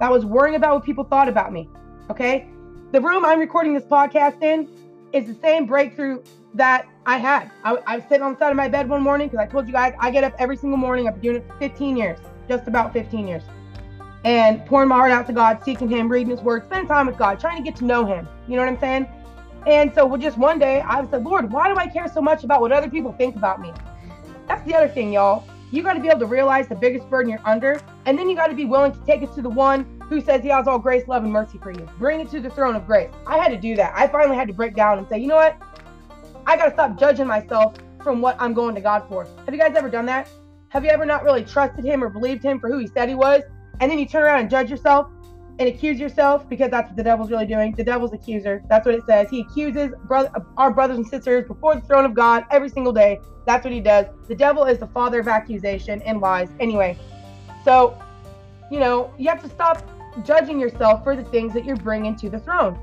That 0.00 0.10
was 0.10 0.24
worrying 0.24 0.56
about 0.56 0.74
what 0.74 0.84
people 0.84 1.04
thought 1.04 1.28
about 1.28 1.52
me. 1.52 1.68
Okay. 2.10 2.48
The 2.92 3.00
room 3.00 3.24
I'm 3.24 3.40
recording 3.40 3.74
this 3.74 3.84
podcast 3.84 4.42
in 4.42 4.68
is 5.12 5.26
the 5.26 5.34
same 5.40 5.66
breakthrough 5.66 6.22
that 6.54 6.86
I 7.06 7.18
had. 7.18 7.50
I, 7.64 7.76
I 7.86 7.96
was 7.96 8.04
sitting 8.08 8.22
on 8.22 8.32
the 8.32 8.38
side 8.38 8.50
of 8.50 8.56
my 8.56 8.68
bed 8.68 8.88
one 8.88 9.02
morning 9.02 9.28
because 9.28 9.44
I 9.44 9.50
told 9.50 9.66
you 9.66 9.72
guys 9.72 9.94
I 9.98 10.10
get 10.10 10.24
up 10.24 10.34
every 10.38 10.56
single 10.56 10.76
morning. 10.76 11.08
I've 11.08 11.14
been 11.14 11.22
doing 11.22 11.36
it 11.36 11.48
for 11.48 11.56
15 11.58 11.96
years, 11.96 12.18
just 12.48 12.68
about 12.68 12.92
15 12.92 13.26
years. 13.26 13.42
And 14.24 14.64
pouring 14.66 14.88
my 14.88 14.96
heart 14.96 15.12
out 15.12 15.26
to 15.26 15.32
God, 15.32 15.62
seeking 15.62 15.88
Him, 15.88 16.08
reading 16.08 16.30
His 16.30 16.40
Word, 16.40 16.64
spending 16.64 16.88
time 16.88 17.06
with 17.06 17.18
God, 17.18 17.38
trying 17.38 17.58
to 17.58 17.62
get 17.62 17.76
to 17.76 17.84
know 17.84 18.04
Him. 18.04 18.26
You 18.48 18.56
know 18.56 18.62
what 18.62 18.68
I'm 18.68 18.80
saying? 18.80 19.06
And 19.66 19.92
so, 19.94 20.06
well, 20.06 20.20
just 20.20 20.38
one 20.38 20.58
day, 20.58 20.80
I 20.80 21.04
said, 21.10 21.24
Lord, 21.24 21.52
why 21.52 21.68
do 21.68 21.76
I 21.76 21.86
care 21.86 22.08
so 22.08 22.20
much 22.20 22.44
about 22.44 22.60
what 22.60 22.72
other 22.72 22.88
people 22.88 23.12
think 23.12 23.36
about 23.36 23.60
me? 23.60 23.72
That's 24.46 24.62
the 24.66 24.74
other 24.74 24.88
thing, 24.88 25.12
y'all 25.12 25.44
you 25.74 25.82
got 25.82 25.94
to 25.94 26.00
be 26.00 26.08
able 26.08 26.20
to 26.20 26.26
realize 26.26 26.68
the 26.68 26.76
biggest 26.76 27.10
burden 27.10 27.30
you're 27.30 27.40
under, 27.44 27.80
and 28.06 28.16
then 28.16 28.28
you 28.28 28.36
got 28.36 28.46
to 28.46 28.54
be 28.54 28.64
willing 28.64 28.92
to 28.92 28.98
take 29.00 29.22
it 29.22 29.34
to 29.34 29.42
the 29.42 29.48
one 29.48 30.00
who 30.08 30.20
says 30.20 30.40
he 30.42 30.48
has 30.48 30.68
all 30.68 30.78
grace, 30.78 31.08
love, 31.08 31.24
and 31.24 31.32
mercy 31.32 31.58
for 31.58 31.72
you. 31.72 31.88
Bring 31.98 32.20
it 32.20 32.30
to 32.30 32.40
the 32.40 32.50
throne 32.50 32.76
of 32.76 32.86
grace. 32.86 33.10
I 33.26 33.38
had 33.38 33.48
to 33.48 33.56
do 33.56 33.74
that. 33.76 33.92
I 33.96 34.06
finally 34.06 34.36
had 34.36 34.46
to 34.46 34.54
break 34.54 34.76
down 34.76 34.98
and 34.98 35.08
say, 35.08 35.18
you 35.18 35.26
know 35.26 35.34
what? 35.34 35.60
I 36.46 36.56
got 36.56 36.66
to 36.66 36.72
stop 36.72 36.96
judging 36.96 37.26
myself 37.26 37.74
from 38.04 38.20
what 38.20 38.36
I'm 38.38 38.54
going 38.54 38.76
to 38.76 38.80
God 38.80 39.08
for. 39.08 39.26
Have 39.46 39.52
you 39.52 39.58
guys 39.58 39.74
ever 39.74 39.90
done 39.90 40.06
that? 40.06 40.28
Have 40.68 40.84
you 40.84 40.90
ever 40.90 41.04
not 41.04 41.24
really 41.24 41.44
trusted 41.44 41.84
him 41.84 42.04
or 42.04 42.08
believed 42.08 42.44
him 42.44 42.60
for 42.60 42.68
who 42.68 42.78
he 42.78 42.86
said 42.86 43.08
he 43.08 43.16
was? 43.16 43.42
And 43.80 43.90
then 43.90 43.98
you 43.98 44.06
turn 44.06 44.22
around 44.22 44.40
and 44.40 44.50
judge 44.50 44.70
yourself 44.70 45.08
and 45.58 45.68
accuse 45.68 46.00
yourself 46.00 46.48
because 46.48 46.70
that's 46.70 46.88
what 46.88 46.96
the 46.96 47.02
devil's 47.02 47.30
really 47.30 47.46
doing. 47.46 47.72
The 47.72 47.84
devil's 47.84 48.12
accuser. 48.12 48.62
That's 48.68 48.84
what 48.84 48.94
it 48.94 49.04
says. 49.06 49.28
He 49.30 49.40
accuses 49.40 49.92
brother, 50.04 50.30
our 50.56 50.72
brothers 50.72 50.96
and 50.96 51.06
sisters 51.06 51.46
before 51.46 51.74
the 51.76 51.80
throne 51.82 52.04
of 52.04 52.14
God 52.14 52.44
every 52.50 52.68
single 52.68 52.92
day. 52.92 53.20
That's 53.46 53.64
what 53.64 53.72
he 53.72 53.80
does. 53.80 54.06
The 54.26 54.34
devil 54.34 54.64
is 54.64 54.78
the 54.78 54.86
father 54.88 55.20
of 55.20 55.28
accusation 55.28 56.02
and 56.02 56.20
lies. 56.20 56.48
Anyway, 56.60 56.98
so, 57.64 58.00
you 58.70 58.80
know, 58.80 59.12
you 59.18 59.28
have 59.28 59.42
to 59.42 59.48
stop 59.48 59.82
judging 60.24 60.58
yourself 60.58 61.04
for 61.04 61.14
the 61.14 61.24
things 61.24 61.52
that 61.54 61.64
you're 61.64 61.76
bringing 61.76 62.16
to 62.16 62.30
the 62.30 62.38
throne, 62.38 62.78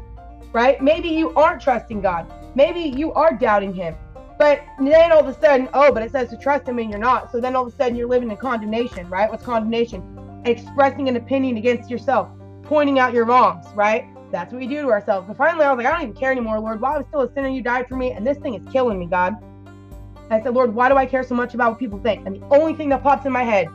right? 0.54 0.82
Maybe 0.82 1.10
you 1.10 1.34
aren't 1.34 1.62
trusting 1.62 2.02
God. 2.02 2.32
Maybe 2.56 2.82
you 2.82 3.12
are 3.14 3.34
doubting 3.34 3.74
him. 3.74 3.96
But 4.38 4.64
then 4.80 5.12
all 5.12 5.20
of 5.20 5.28
a 5.28 5.40
sudden, 5.40 5.70
oh, 5.74 5.92
but 5.92 6.04
it 6.04 6.12
says 6.12 6.30
to 6.30 6.38
trust 6.38 6.68
him 6.68 6.80
and 6.80 6.90
you're 6.90 7.00
not. 7.00 7.32
So 7.32 7.40
then 7.40 7.56
all 7.56 7.68
of 7.68 7.74
a 7.74 7.76
sudden 7.76 7.96
you're 7.96 8.08
living 8.08 8.32
in 8.32 8.38
condemnation, 8.38 9.08
right? 9.10 9.30
What's 9.30 9.46
condemnation? 9.46 10.02
Expressing 10.46 11.08
an 11.08 11.16
opinion 11.16 11.58
against 11.58 11.90
yourself 11.90 12.30
pointing 12.64 13.00
out 13.00 13.14
your 13.14 13.26
wrongs, 13.26 13.66
right? 13.76 14.06
That's 14.32 14.54
what 14.54 14.60
we 14.60 14.66
do 14.66 14.84
to 14.84 14.88
ourselves. 14.88 15.28
But 15.28 15.36
finally, 15.36 15.66
I 15.66 15.74
was 15.74 15.84
like, 15.84 15.88
I 15.88 15.92
don't 15.92 16.10
even 16.10 16.16
care 16.16 16.32
anymore, 16.32 16.58
Lord. 16.58 16.80
While 16.80 16.94
I 16.94 16.98
was 17.00 17.08
still 17.08 17.22
a 17.22 17.34
sinner, 17.34 17.50
you 17.50 17.62
died 17.62 17.90
for 17.90 17.98
me, 17.98 18.14
and 18.14 18.26
this 18.26 18.38
thing 18.38 18.54
is 18.54 18.66
killing 18.72 18.98
me, 18.98 19.08
God. 19.08 19.36
I 20.30 20.42
said, 20.42 20.54
Lord, 20.54 20.74
why 20.74 20.88
do 20.88 20.96
I 20.96 21.06
care 21.06 21.22
so 21.24 21.36
much 21.36 21.54
about 21.54 21.72
what 21.72 21.80
people 21.80 22.00
think? 22.00 22.26
And 22.26 22.38
the 22.38 22.46
only 22.56 22.74
thing 22.74 22.88
that 22.90 23.04
pops 23.04 23.26
in 23.26 23.34
my 23.34 23.44
head, 23.44 23.68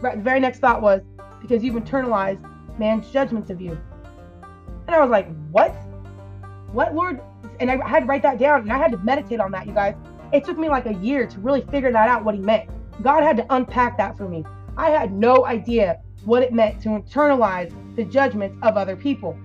right, 0.00 0.16
the 0.16 0.22
very 0.22 0.40
next 0.40 0.60
thought 0.60 0.80
was, 0.80 1.02
because 1.42 1.62
you've 1.62 1.74
internalized 1.74 2.42
man's 2.78 3.10
judgments 3.10 3.50
of 3.50 3.60
you. 3.60 3.78
And 4.86 4.96
I 4.96 5.00
was 5.00 5.10
like, 5.10 5.28
what? 5.50 5.72
What, 6.72 6.94
Lord? 6.94 7.20
And 7.60 7.70
I 7.70 7.86
had 7.86 8.00
to 8.00 8.06
write 8.06 8.22
that 8.22 8.38
down, 8.38 8.62
and 8.62 8.72
I 8.72 8.78
had 8.78 8.92
to 8.92 8.98
meditate 8.98 9.40
on 9.40 9.50
that, 9.50 9.66
you 9.66 9.74
guys. 9.74 9.94
It 10.32 10.42
took 10.46 10.56
me 10.56 10.70
like 10.70 10.86
a 10.86 10.94
year 10.94 11.26
to 11.26 11.38
really 11.40 11.60
figure 11.70 11.92
that 11.92 12.08
out, 12.08 12.24
what 12.24 12.34
he 12.34 12.40
meant. 12.40 12.70
God 13.02 13.22
had 13.22 13.36
to 13.36 13.46
unpack 13.50 13.98
that 13.98 14.16
for 14.16 14.26
me. 14.26 14.42
I 14.78 14.88
had 14.88 15.12
no 15.12 15.44
idea 15.44 16.00
what 16.28 16.42
it 16.42 16.52
meant 16.52 16.80
to 16.82 16.90
internalize 16.90 17.72
the 17.96 18.04
judgments 18.04 18.56
of 18.62 18.76
other 18.76 18.94
people. 18.94 19.36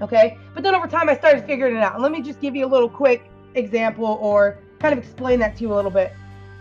Okay, 0.00 0.38
but 0.54 0.62
then 0.62 0.74
over 0.74 0.86
time 0.86 1.08
I 1.08 1.16
started 1.16 1.44
figuring 1.44 1.76
it 1.76 1.82
out. 1.82 2.00
let 2.00 2.12
me 2.12 2.22
just 2.22 2.40
give 2.40 2.56
you 2.56 2.64
a 2.64 2.68
little 2.68 2.88
quick 2.88 3.30
example 3.54 4.18
or 4.22 4.58
kind 4.78 4.96
of 4.96 5.04
explain 5.04 5.38
that 5.40 5.56
to 5.56 5.62
you 5.62 5.74
a 5.74 5.76
little 5.76 5.90
bit. 5.90 6.12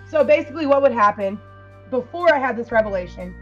So 0.09 0.23
basically, 0.23 0.65
what 0.65 0.81
would 0.81 0.91
happen 0.91 1.39
before 1.89 2.33
I 2.33 2.39
had 2.39 2.57
this 2.57 2.71
revelation? 2.71 3.33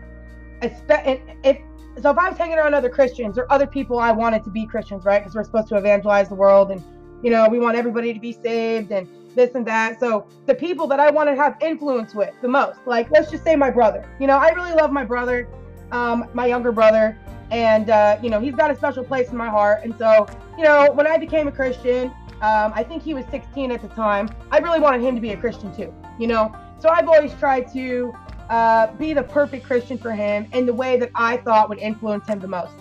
If 0.62 0.78
so, 0.88 2.12
if 2.12 2.18
I 2.18 2.30
was 2.30 2.38
hanging 2.38 2.58
around 2.58 2.76
other 2.76 2.90
Christians 2.90 3.38
or 3.40 3.52
other 3.52 3.66
people 3.66 3.98
I 3.98 4.12
wanted 4.12 4.44
to 4.44 4.52
be 4.52 4.68
Christians, 4.68 5.06
right? 5.06 5.20
Because 5.20 5.36
we're 5.36 5.44
supposed 5.46 5.70
to 5.70 5.78
evangelize 5.78 6.30
the 6.30 6.36
world 6.36 6.70
and 6.70 6.84
you 7.24 7.32
know 7.32 7.48
we 7.50 7.60
want 7.60 7.76
everybody 7.76 8.14
to 8.14 8.20
be 8.20 8.34
saved 8.34 8.92
and 8.92 9.08
this 9.36 9.56
and 9.56 9.66
that. 9.66 10.00
So 10.00 10.28
the 10.46 10.54
people 10.54 10.86
that 10.88 11.00
I 11.00 11.10
want 11.10 11.30
to 11.30 11.36
have 11.36 11.56
influence 11.62 12.14
with 12.14 12.34
the 12.42 12.48
most, 12.48 12.80
like 12.86 13.10
let's 13.10 13.32
just 13.32 13.44
say 13.44 13.56
my 13.56 13.72
brother. 13.72 14.08
You 14.20 14.28
know, 14.28 14.38
I 14.38 14.50
really 14.50 14.74
love 14.74 14.92
my 14.92 15.06
brother 15.06 15.48
um, 15.92 16.30
my 16.34 16.46
younger 16.46 16.72
brother, 16.72 17.18
and 17.52 17.90
uh, 17.90 18.18
you 18.22 18.30
know 18.30 18.40
he's 18.40 18.56
got 18.56 18.72
a 18.72 18.76
special 18.76 19.04
place 19.04 19.30
in 19.30 19.38
my 19.38 19.50
heart. 19.50 19.82
And 19.84 19.96
so, 19.98 20.28
you 20.58 20.64
know, 20.64 20.92
when 20.94 21.08
I 21.08 21.18
became 21.18 21.48
a 21.48 21.52
Christian, 21.52 22.12
Um, 22.40 22.72
I 22.76 22.84
think 22.84 23.02
he 23.02 23.16
was 23.16 23.26
16 23.32 23.72
at 23.72 23.82
the 23.82 23.88
time. 23.88 24.30
I 24.52 24.60
really 24.60 24.80
wanted 24.80 25.02
him 25.02 25.16
to 25.16 25.22
be 25.22 25.32
a 25.32 25.38
Christian 25.38 25.76
too, 25.76 25.92
you 26.20 26.28
know. 26.28 26.56
So 26.78 26.88
I've 26.88 27.08
always 27.08 27.34
tried 27.34 27.66
to 27.74 28.14
uh, 28.48 28.94
be 28.94 29.14
the 29.14 29.24
perfect 29.24 29.66
Christian 29.66 29.98
for 29.98 30.12
him 30.12 30.46
in 30.54 30.68
the 30.68 30.74
way 30.74 31.00
that 31.00 31.10
I 31.16 31.38
thought 31.38 31.68
would 31.70 31.80
influence 31.80 32.28
him 32.28 32.40
the 32.40 32.48
most. 32.48 32.78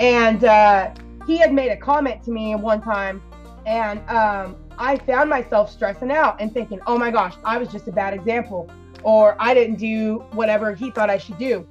And 0.00 0.44
uh, 0.44 0.94
he 1.26 1.36
had 1.36 1.52
made 1.52 1.70
a 1.70 1.76
comment 1.76 2.22
to 2.24 2.30
me 2.30 2.54
one 2.54 2.80
time, 2.80 3.20
and 3.66 4.00
um, 4.08 4.56
I 4.78 4.96
found 4.96 5.28
myself 5.28 5.70
stressing 5.70 6.10
out 6.10 6.40
and 6.40 6.50
thinking, 6.50 6.80
oh 6.86 6.96
my 6.96 7.10
gosh, 7.10 7.34
I 7.44 7.58
was 7.58 7.68
just 7.68 7.86
a 7.88 7.92
bad 7.92 8.14
example, 8.14 8.70
or 9.02 9.36
I 9.38 9.52
didn't 9.52 9.76
do 9.76 10.24
whatever 10.32 10.74
he 10.74 10.90
thought 10.90 11.10
I 11.10 11.18
should 11.18 11.36
do 11.36 11.66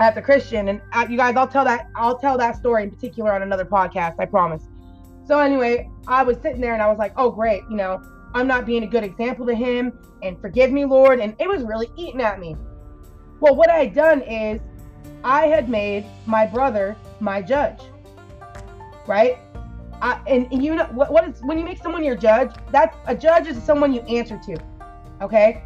as 0.00 0.16
a 0.16 0.22
Christian. 0.22 0.68
And 0.68 0.80
uh, 0.92 1.06
you 1.08 1.16
guys, 1.16 1.36
I'll 1.36 1.48
tell 1.48 1.64
that 1.64 1.88
I'll 1.96 2.18
tell 2.18 2.36
that 2.38 2.56
story 2.56 2.82
in 2.82 2.90
particular 2.90 3.32
on 3.32 3.42
another 3.42 3.64
podcast. 3.64 4.16
I 4.18 4.26
promise. 4.26 4.62
So 5.26 5.38
anyway, 5.38 5.90
I 6.06 6.22
was 6.22 6.36
sitting 6.38 6.60
there 6.60 6.74
and 6.74 6.82
I 6.82 6.88
was 6.88 6.98
like, 6.98 7.12
oh 7.16 7.30
great, 7.30 7.62
you 7.70 7.76
know, 7.76 8.02
I'm 8.34 8.46
not 8.46 8.66
being 8.66 8.82
a 8.82 8.86
good 8.86 9.04
example 9.04 9.46
to 9.46 9.54
him, 9.54 9.98
and 10.22 10.38
forgive 10.40 10.72
me, 10.72 10.84
Lord. 10.84 11.20
And 11.20 11.34
it 11.38 11.48
was 11.48 11.62
really 11.62 11.88
eating 11.96 12.20
at 12.20 12.40
me. 12.40 12.56
Well, 13.40 13.54
what 13.54 13.70
I 13.70 13.84
had 13.84 13.94
done 13.94 14.22
is 14.22 14.60
I 15.22 15.46
had 15.46 15.68
made 15.68 16.04
my 16.26 16.46
brother 16.46 16.96
my 17.20 17.40
judge, 17.40 17.80
right? 19.06 19.38
I, 20.02 20.20
and, 20.26 20.48
and 20.52 20.62
you 20.64 20.74
know 20.74 20.84
what, 20.86 21.12
what 21.12 21.28
is 21.28 21.40
when 21.42 21.58
you 21.58 21.64
make 21.64 21.80
someone 21.80 22.04
your 22.04 22.16
judge? 22.16 22.50
That's 22.72 22.96
a 23.06 23.14
judge 23.14 23.46
is 23.46 23.62
someone 23.62 23.94
you 23.94 24.00
answer 24.02 24.38
to, 24.46 24.56
okay? 25.22 25.62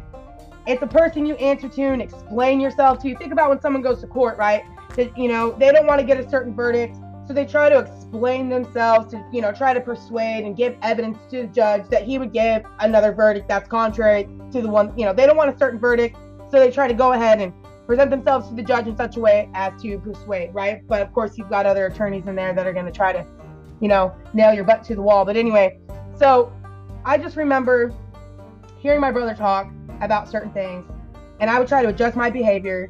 It's 0.69 0.83
a 0.83 0.87
person 0.87 1.25
you 1.25 1.33
answer 1.37 1.67
to 1.67 1.81
and 1.81 1.99
explain 1.99 2.59
yourself 2.59 3.01
to. 3.01 3.15
Think 3.15 3.33
about 3.33 3.49
when 3.49 3.59
someone 3.59 3.81
goes 3.81 4.01
to 4.01 4.07
court, 4.07 4.37
right? 4.37 4.61
That 4.95 5.17
you 5.17 5.27
know 5.27 5.51
they 5.53 5.71
don't 5.71 5.87
want 5.87 5.99
to 5.99 6.05
get 6.05 6.19
a 6.19 6.29
certain 6.29 6.53
verdict, 6.53 6.95
so 7.27 7.33
they 7.33 7.47
try 7.47 7.69
to 7.69 7.79
explain 7.79 8.49
themselves 8.49 9.09
to 9.13 9.25
you 9.33 9.41
know 9.41 9.51
try 9.51 9.73
to 9.73 9.81
persuade 9.81 10.45
and 10.45 10.55
give 10.55 10.77
evidence 10.83 11.17
to 11.31 11.41
the 11.41 11.47
judge 11.47 11.89
that 11.89 12.03
he 12.03 12.19
would 12.19 12.31
give 12.31 12.61
another 12.81 13.11
verdict 13.11 13.47
that's 13.47 13.67
contrary 13.67 14.29
to 14.51 14.61
the 14.61 14.69
one 14.69 14.95
you 14.95 15.05
know 15.05 15.11
they 15.11 15.25
don't 15.25 15.37
want 15.37 15.51
a 15.51 15.57
certain 15.57 15.79
verdict, 15.79 16.15
so 16.51 16.59
they 16.59 16.69
try 16.69 16.87
to 16.87 16.93
go 16.93 17.13
ahead 17.13 17.41
and 17.41 17.51
present 17.87 18.11
themselves 18.11 18.47
to 18.49 18.53
the 18.53 18.61
judge 18.61 18.85
in 18.85 18.95
such 18.95 19.17
a 19.17 19.19
way 19.19 19.49
as 19.55 19.81
to 19.81 19.97
persuade, 19.97 20.53
right? 20.53 20.87
But 20.87 21.01
of 21.01 21.11
course, 21.13 21.35
you've 21.35 21.49
got 21.49 21.65
other 21.65 21.87
attorneys 21.87 22.27
in 22.27 22.35
there 22.35 22.53
that 22.53 22.67
are 22.67 22.73
going 22.73 22.85
to 22.85 22.91
try 22.91 23.11
to, 23.11 23.25
you 23.81 23.87
know, 23.87 24.13
nail 24.35 24.53
your 24.53 24.65
butt 24.65 24.83
to 24.83 24.93
the 24.93 25.01
wall. 25.01 25.25
But 25.25 25.35
anyway, 25.35 25.79
so 26.15 26.53
I 27.05 27.17
just 27.17 27.37
remember 27.37 27.91
hearing 28.77 29.01
my 29.01 29.11
brother 29.11 29.33
talk 29.33 29.71
about 30.01 30.29
certain 30.29 30.51
things, 30.51 30.85
and 31.39 31.49
I 31.49 31.59
would 31.59 31.67
try 31.67 31.81
to 31.81 31.89
adjust 31.89 32.15
my 32.15 32.29
behavior 32.29 32.89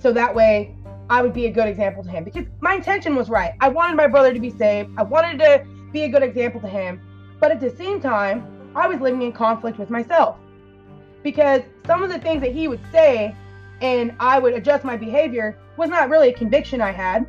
so 0.00 0.12
that 0.12 0.34
way 0.34 0.74
I 1.10 1.22
would 1.22 1.32
be 1.32 1.46
a 1.46 1.50
good 1.50 1.68
example 1.68 2.02
to 2.02 2.10
him 2.10 2.24
because 2.24 2.46
my 2.60 2.74
intention 2.74 3.14
was 3.14 3.28
right. 3.28 3.52
I 3.60 3.68
wanted 3.68 3.96
my 3.96 4.06
brother 4.06 4.32
to 4.32 4.40
be 4.40 4.50
saved, 4.50 4.90
I 4.96 5.02
wanted 5.02 5.38
to 5.40 5.66
be 5.92 6.02
a 6.02 6.08
good 6.08 6.22
example 6.22 6.60
to 6.60 6.68
him, 6.68 7.00
but 7.40 7.50
at 7.50 7.60
the 7.60 7.70
same 7.70 8.00
time, 8.00 8.46
I 8.74 8.86
was 8.88 9.00
living 9.00 9.22
in 9.22 9.32
conflict 9.32 9.78
with 9.78 9.90
myself 9.90 10.36
because 11.22 11.62
some 11.86 12.02
of 12.02 12.10
the 12.10 12.18
things 12.18 12.42
that 12.42 12.52
he 12.52 12.68
would 12.68 12.80
say 12.90 13.34
and 13.80 14.14
I 14.20 14.38
would 14.38 14.54
adjust 14.54 14.84
my 14.84 14.96
behavior 14.96 15.58
was 15.76 15.90
not 15.90 16.08
really 16.08 16.28
a 16.28 16.32
conviction 16.32 16.80
I 16.80 16.92
had. 16.92 17.26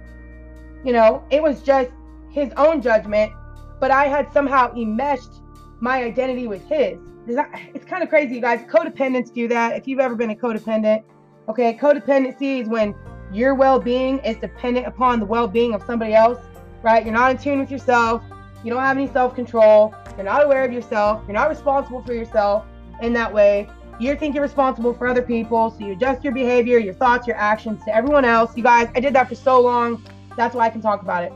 You 0.84 0.94
know, 0.94 1.24
it 1.32 1.42
was 1.42 1.62
just 1.62 1.90
his 2.32 2.52
own 2.58 2.82
judgment, 2.82 3.32
but 3.80 3.92
I 3.92 4.06
had 4.06 4.32
somehow 4.32 4.74
enmeshed 4.76 5.42
my 5.80 6.04
identity 6.04 6.48
with 6.48 6.66
his. 6.68 7.00
It's 7.28 7.86
kind 7.86 8.04
of 8.04 8.10
crazy, 8.10 8.36
you 8.36 8.42
guys. 8.42 8.62
Codependents 8.62 9.34
do 9.34 9.48
that. 9.48 9.76
If 9.76 9.88
you've 9.88 10.00
ever 10.00 10.16
been 10.16 10.30
a 10.30 10.36
codependent, 10.36 11.04
okay, 11.50 11.78
codependency 11.78 12.62
is 12.62 12.68
when 12.68 12.96
your 13.32 13.56
well 13.56 13.80
being 13.80 14.20
is 14.20 14.38
dependent 14.38 14.86
upon 14.88 15.20
the 15.20 15.26
well 15.26 15.48
being 15.48 15.74
of 15.74 15.84
somebody 15.84 16.14
else, 16.14 16.40
right? 16.84 17.04
You're 17.04 17.14
not 17.14 17.32
in 17.32 17.38
tune 17.38 17.60
with 17.60 17.72
yourself. 17.72 18.22
You 18.64 18.72
don't 18.72 18.82
have 18.82 18.98
any 18.98 19.08
self 19.08 19.36
control. 19.36 19.94
You're 20.16 20.26
not 20.26 20.44
aware 20.44 20.64
of 20.64 20.72
yourself. 20.72 21.24
You're 21.28 21.34
not 21.34 21.50
responsible 21.50 22.04
for 22.04 22.14
yourself 22.14 22.66
in 23.02 23.14
that 23.14 23.34
way 23.34 23.68
you 24.00 24.16
think 24.16 24.36
you're 24.36 24.44
responsible 24.44 24.94
for 24.94 25.08
other 25.08 25.22
people, 25.22 25.72
so 25.72 25.86
you 25.86 25.94
adjust 25.94 26.24
your 26.24 26.34
behavior, 26.34 26.78
your 26.78 26.94
thoughts, 26.94 27.28
your 27.28 27.38
actions 27.38 27.84
to 27.86 27.96
everyone 27.96 28.26
else. 28.26 28.56
You 28.58 28.64
guys, 28.64 28.90
I 28.96 29.00
did 29.00 29.14
that 29.16 29.30
for 29.30 29.36
so 29.36 29.62
long. 29.62 30.04
That's 30.36 30.54
why 30.54 30.66
I 30.66 30.70
can 30.70 30.82
talk 30.82 31.02
about 31.02 31.24
it. 31.24 31.34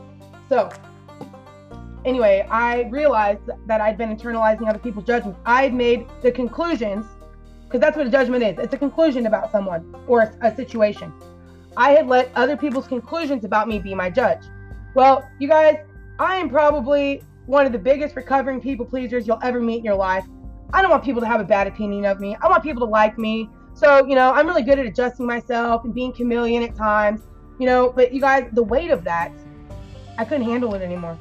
So, 0.48 0.68
anyway, 2.04 2.46
I 2.50 2.82
realized 2.90 3.48
that 3.66 3.80
I'd 3.80 3.98
been 3.98 4.16
internalizing 4.16 4.68
other 4.68 4.78
people's 4.78 5.06
judgments. 5.06 5.40
I 5.44 5.62
had 5.62 5.74
made 5.74 6.06
the 6.22 6.32
conclusions, 6.32 7.06
because 7.64 7.80
that's 7.80 7.96
what 7.96 8.06
a 8.06 8.10
judgment 8.10 8.42
is 8.42 8.58
it's 8.58 8.74
a 8.74 8.78
conclusion 8.78 9.26
about 9.26 9.52
someone 9.52 9.94
or 10.06 10.22
a, 10.22 10.48
a 10.48 10.56
situation. 10.56 11.12
I 11.76 11.92
had 11.92 12.08
let 12.08 12.30
other 12.34 12.56
people's 12.56 12.88
conclusions 12.88 13.44
about 13.44 13.68
me 13.68 13.78
be 13.78 13.94
my 13.94 14.10
judge. 14.10 14.42
Well, 14.94 15.28
you 15.38 15.48
guys, 15.48 15.76
I 16.18 16.36
am 16.36 16.48
probably 16.50 17.22
one 17.46 17.64
of 17.64 17.72
the 17.72 17.78
biggest 17.78 18.16
recovering 18.16 18.60
people 18.60 18.84
pleasers 18.84 19.26
you'll 19.26 19.38
ever 19.42 19.60
meet 19.60 19.78
in 19.78 19.84
your 19.84 19.94
life. 19.94 20.24
I 20.72 20.82
don't 20.82 20.90
want 20.90 21.04
people 21.04 21.20
to 21.20 21.26
have 21.26 21.40
a 21.40 21.44
bad 21.44 21.66
opinion 21.66 22.04
of 22.04 22.20
me. 22.20 22.36
I 22.42 22.48
want 22.48 22.62
people 22.62 22.84
to 22.86 22.90
like 22.90 23.18
me. 23.18 23.48
So, 23.74 24.04
you 24.06 24.14
know, 24.14 24.32
I'm 24.32 24.46
really 24.46 24.62
good 24.62 24.78
at 24.78 24.86
adjusting 24.86 25.26
myself 25.26 25.84
and 25.84 25.94
being 25.94 26.12
chameleon 26.12 26.62
at 26.62 26.74
times, 26.74 27.22
you 27.58 27.66
know, 27.66 27.90
but 27.90 28.12
you 28.12 28.20
guys, 28.20 28.48
the 28.52 28.62
weight 28.62 28.90
of 28.90 29.04
that, 29.04 29.32
I 30.18 30.24
couldn't 30.24 30.44
handle 30.44 30.74
it 30.74 30.82
anymore, 30.82 31.16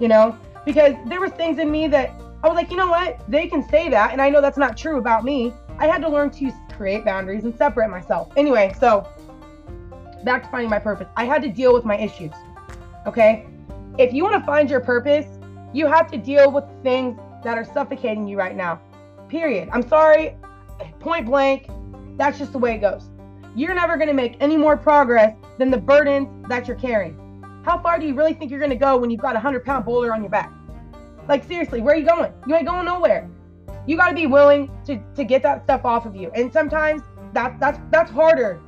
you 0.00 0.08
know, 0.08 0.36
because 0.64 0.94
there 1.06 1.20
was 1.20 1.32
things 1.32 1.58
in 1.58 1.70
me 1.70 1.88
that 1.88 2.10
I 2.42 2.48
was 2.48 2.54
like, 2.54 2.70
you 2.70 2.76
know 2.76 2.88
what? 2.88 3.20
They 3.28 3.48
can 3.48 3.68
say 3.68 3.88
that. 3.88 4.12
And 4.12 4.22
I 4.22 4.30
know 4.30 4.40
that's 4.40 4.58
not 4.58 4.76
true 4.76 4.98
about 4.98 5.24
me. 5.24 5.52
I 5.78 5.86
had 5.86 6.00
to 6.02 6.08
learn 6.08 6.30
to 6.32 6.52
create 6.76 7.04
boundaries 7.04 7.44
and 7.44 7.56
separate 7.56 7.88
myself. 7.88 8.32
Anyway, 8.36 8.74
so 8.78 9.08
back 10.24 10.44
to 10.44 10.48
finding 10.50 10.70
my 10.70 10.78
purpose. 10.78 11.08
I 11.16 11.24
had 11.24 11.42
to 11.42 11.48
deal 11.48 11.72
with 11.72 11.84
my 11.84 11.96
issues. 11.98 12.32
Okay. 13.06 13.46
If 13.98 14.12
you 14.12 14.22
want 14.22 14.40
to 14.40 14.46
find 14.46 14.70
your 14.70 14.80
purpose, 14.80 15.26
you 15.72 15.86
have 15.86 16.10
to 16.12 16.18
deal 16.18 16.50
with 16.50 16.64
things 16.82 17.18
that 17.44 17.58
are 17.58 17.64
suffocating 17.64 18.26
you 18.26 18.38
right 18.38 18.56
now. 18.56 18.80
Period. 19.28 19.68
I'm 19.72 19.86
sorry, 19.86 20.36
point 21.00 21.26
blank, 21.26 21.68
that's 22.16 22.38
just 22.38 22.52
the 22.52 22.58
way 22.58 22.74
it 22.74 22.78
goes. 22.78 23.04
You're 23.54 23.74
never 23.74 23.96
going 23.96 24.08
to 24.08 24.14
make 24.14 24.36
any 24.40 24.56
more 24.56 24.76
progress 24.76 25.34
than 25.58 25.70
the 25.70 25.78
burdens 25.78 26.28
that 26.48 26.68
you're 26.68 26.76
carrying. 26.76 27.16
How 27.64 27.78
far 27.78 27.98
do 27.98 28.06
you 28.06 28.14
really 28.14 28.34
think 28.34 28.50
you're 28.50 28.60
going 28.60 28.70
to 28.70 28.76
go 28.76 28.96
when 28.96 29.10
you've 29.10 29.20
got 29.20 29.32
a 29.32 29.34
100 29.34 29.64
pound 29.64 29.84
boulder 29.84 30.14
on 30.14 30.22
your 30.22 30.30
back? 30.30 30.52
Like, 31.28 31.44
seriously, 31.44 31.80
where 31.82 31.94
are 31.94 31.98
you 31.98 32.06
going? 32.06 32.32
You 32.46 32.54
ain't 32.54 32.66
going 32.66 32.86
nowhere. 32.86 33.28
You 33.86 33.96
got 33.96 34.08
to 34.08 34.14
be 34.14 34.26
willing 34.26 34.70
to, 34.86 35.02
to 35.16 35.24
get 35.24 35.42
that 35.42 35.64
stuff 35.64 35.84
off 35.84 36.06
of 36.06 36.16
you. 36.16 36.30
And 36.34 36.52
sometimes 36.52 37.02
that, 37.34 37.58
that's, 37.60 37.78
that's 37.90 38.10
harder. 38.10 38.60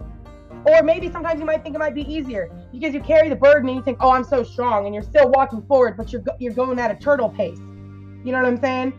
Or 0.66 0.82
maybe 0.82 1.10
sometimes 1.10 1.40
you 1.40 1.46
might 1.46 1.62
think 1.62 1.74
it 1.74 1.78
might 1.78 1.94
be 1.94 2.10
easier 2.12 2.50
because 2.72 2.92
you 2.92 3.00
carry 3.00 3.28
the 3.28 3.36
burden 3.36 3.68
and 3.68 3.78
you 3.78 3.82
think, 3.82 3.98
oh, 4.00 4.10
I'm 4.10 4.24
so 4.24 4.42
strong, 4.42 4.84
and 4.84 4.94
you're 4.94 5.04
still 5.04 5.30
walking 5.30 5.62
forward, 5.62 5.96
but 5.96 6.12
you're, 6.12 6.22
you're 6.38 6.52
going 6.52 6.78
at 6.78 6.90
a 6.90 6.94
turtle 6.96 7.30
pace. 7.30 7.58
You 7.58 8.32
know 8.32 8.42
what 8.42 8.46
I'm 8.46 8.60
saying? 8.60 8.92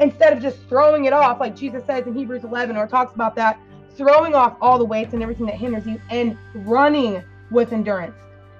Instead 0.00 0.34
of 0.34 0.42
just 0.42 0.58
throwing 0.68 1.06
it 1.06 1.14
off, 1.14 1.40
like 1.40 1.56
Jesus 1.56 1.84
says 1.86 2.06
in 2.06 2.14
Hebrews 2.14 2.44
11, 2.44 2.76
or 2.76 2.86
talks 2.86 3.14
about 3.14 3.34
that, 3.36 3.58
throwing 3.96 4.34
off 4.34 4.56
all 4.60 4.78
the 4.78 4.84
weights 4.84 5.14
and 5.14 5.22
everything 5.22 5.46
that 5.46 5.54
hinders 5.54 5.86
you 5.86 5.98
and 6.10 6.36
running 6.54 7.22
with 7.50 7.72
endurance, 7.72 8.16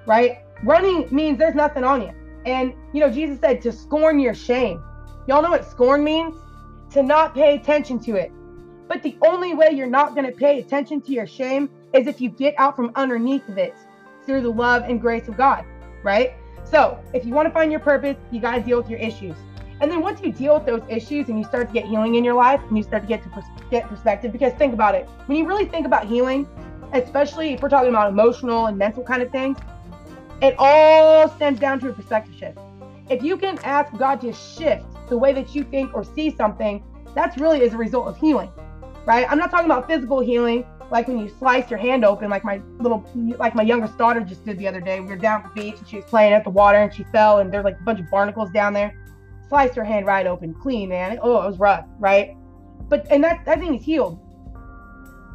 right? 0.06 0.38
Running 0.62 1.06
means 1.14 1.38
there's 1.38 1.54
nothing 1.54 1.84
on 1.84 2.02
you. 2.02 2.12
And, 2.46 2.74
you 2.92 3.00
know, 3.00 3.10
Jesus 3.10 3.40
said 3.40 3.60
to 3.62 3.72
scorn 3.72 4.18
your 4.18 4.34
shame. 4.34 4.82
Y'all 5.26 5.42
know 5.42 5.50
what 5.50 5.68
scorn 5.68 6.04
means? 6.04 6.36
To 6.92 7.02
not 7.02 7.34
pay 7.34 7.56
attention 7.56 7.98
to 8.00 8.14
it. 8.14 8.32
But 8.88 9.02
the 9.02 9.16
only 9.22 9.54
way 9.54 9.70
you're 9.72 9.88
not 9.88 10.14
going 10.14 10.26
to 10.26 10.32
pay 10.32 10.60
attention 10.60 11.00
to 11.02 11.12
your 11.12 11.26
shame 11.26 11.68
is 11.92 12.06
if 12.06 12.20
you 12.20 12.30
get 12.30 12.54
out 12.58 12.76
from 12.76 12.92
underneath 12.94 13.48
of 13.48 13.58
it 13.58 13.74
through 14.24 14.42
the 14.42 14.50
love 14.50 14.84
and 14.84 15.00
grace 15.00 15.26
of 15.26 15.36
God, 15.36 15.64
right? 16.04 16.34
So, 16.64 16.98
if 17.12 17.24
you 17.24 17.34
want 17.34 17.48
to 17.48 17.52
find 17.52 17.70
your 17.70 17.80
purpose, 17.80 18.16
you 18.30 18.40
got 18.40 18.56
to 18.56 18.60
deal 18.60 18.78
with 18.80 18.88
your 18.88 19.00
issues. 19.00 19.36
And 19.80 19.90
then 19.90 20.00
once 20.00 20.20
you 20.22 20.32
deal 20.32 20.54
with 20.54 20.66
those 20.66 20.82
issues 20.88 21.28
and 21.28 21.38
you 21.38 21.44
start 21.44 21.68
to 21.68 21.72
get 21.72 21.86
healing 21.86 22.14
in 22.14 22.24
your 22.24 22.34
life 22.34 22.60
and 22.68 22.76
you 22.76 22.82
start 22.82 23.02
to 23.02 23.08
get 23.08 23.22
to 23.24 23.28
pers- 23.28 23.44
get 23.70 23.88
perspective, 23.88 24.32
because 24.32 24.52
think 24.54 24.72
about 24.72 24.94
it, 24.94 25.06
when 25.26 25.36
you 25.36 25.46
really 25.46 25.66
think 25.66 25.84
about 25.84 26.06
healing, 26.06 26.48
especially 26.92 27.52
if 27.52 27.62
we're 27.62 27.68
talking 27.68 27.90
about 27.90 28.08
emotional 28.08 28.66
and 28.66 28.78
mental 28.78 29.02
kind 29.02 29.22
of 29.22 29.30
things, 29.30 29.58
it 30.42 30.54
all 30.58 31.28
stems 31.28 31.58
down 31.58 31.80
to 31.80 31.88
a 31.88 31.92
perspective 31.92 32.34
shift. 32.34 32.58
If 33.08 33.22
you 33.22 33.36
can 33.36 33.58
ask 33.60 33.96
God 33.96 34.20
to 34.22 34.32
shift 34.32 34.84
the 35.08 35.16
way 35.16 35.32
that 35.32 35.54
you 35.54 35.64
think 35.64 35.94
or 35.94 36.04
see 36.04 36.34
something, 36.34 36.82
that's 37.14 37.38
really 37.38 37.62
as 37.62 37.72
a 37.72 37.76
result 37.76 38.08
of 38.08 38.16
healing, 38.16 38.50
right? 39.06 39.26
I'm 39.30 39.38
not 39.38 39.50
talking 39.50 39.66
about 39.66 39.86
physical 39.86 40.20
healing, 40.20 40.64
like 40.90 41.08
when 41.08 41.18
you 41.18 41.28
slice 41.28 41.70
your 41.70 41.78
hand 41.78 42.04
open, 42.04 42.30
like 42.30 42.44
my 42.44 42.60
little, 42.78 43.08
like 43.38 43.54
my 43.54 43.62
youngest 43.62 43.96
daughter 43.96 44.20
just 44.20 44.44
did 44.44 44.58
the 44.58 44.68
other 44.68 44.80
day. 44.80 45.00
We 45.00 45.06
were 45.06 45.16
down 45.16 45.42
at 45.42 45.54
the 45.54 45.60
beach 45.60 45.78
and 45.78 45.88
she 45.88 45.96
was 45.96 46.04
playing 46.04 46.32
at 46.32 46.44
the 46.44 46.50
water 46.50 46.78
and 46.78 46.92
she 46.92 47.04
fell 47.04 47.38
and 47.38 47.52
there's 47.52 47.64
like 47.64 47.78
a 47.80 47.84
bunch 47.84 48.00
of 48.00 48.10
barnacles 48.10 48.50
down 48.50 48.72
there 48.72 48.94
sliced 49.48 49.74
her 49.74 49.84
hand 49.84 50.06
right 50.06 50.26
open, 50.26 50.54
clean, 50.54 50.88
man. 50.88 51.18
Oh, 51.22 51.42
it 51.42 51.46
was 51.46 51.58
rough, 51.58 51.86
right? 51.98 52.36
But 52.88 53.06
and 53.10 53.22
that 53.24 53.44
that 53.44 53.58
thing 53.58 53.74
is 53.74 53.84
healed. 53.84 54.20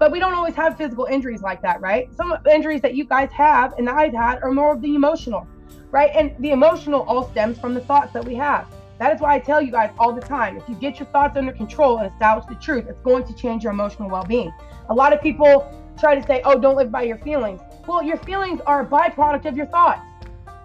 But 0.01 0.12
we 0.12 0.20
don't 0.20 0.34
always 0.34 0.55
have 0.55 0.77
physical 0.77 1.05
injuries 1.05 1.43
like 1.43 1.62
that, 1.62 1.79
right? 1.79 2.12
Some 2.15 2.36
injuries 2.51 2.81
that 2.81 2.96
you 2.96 3.03
guys 3.03 3.29
have 3.34 3.74
and 3.77 3.88
that 3.88 3.93
I've 3.93 4.13
had 4.13 4.41
are 4.41 4.51
more 4.51 4.74
of 4.74 4.81
the 4.81 4.96
emotional, 4.96 5.48
right? 5.91 6.10
And 6.15 6.36
the 6.39 6.50
emotional 6.50 7.03
all 7.03 7.29
stems 7.29 7.60
from 7.60 7.75
the 7.75 7.81
thoughts 7.81 8.12
that 8.13 8.25
we 8.25 8.34
have. 8.34 8.65
That 8.98 9.13
is 9.13 9.22
why 9.22 9.36
I 9.36 9.39
tell 9.39 9.62
you 9.62 9.72
guys 9.72 9.91
all 10.00 10.12
the 10.12 10.22
time 10.22 10.58
if 10.58 10.67
you 10.67 10.74
get 10.74 10.98
your 10.98 11.05
thoughts 11.10 11.38
under 11.38 11.51
control 11.51 12.00
and 12.00 12.12
establish 12.12 12.48
the 12.48 12.55
truth, 12.55 12.88
it's 12.89 13.00
going 13.01 13.25
to 13.25 13.34
change 13.36 13.63
your 13.63 13.74
emotional 13.74 14.10
well 14.10 14.24
being. 14.24 14.51
A 14.89 14.93
lot 14.96 15.13
of 15.13 15.22
people 15.22 15.72
try 16.00 16.15
to 16.15 16.25
say, 16.25 16.41
oh, 16.46 16.58
don't 16.58 16.75
live 16.75 16.91
by 16.91 17.03
your 17.03 17.20
feelings. 17.20 17.62
Well, 17.86 18.01
your 18.01 18.17
feelings 18.17 18.60
are 18.65 18.81
a 18.81 18.86
byproduct 18.88 19.46
of 19.46 19.55
your 19.55 19.67
thoughts. 19.67 20.01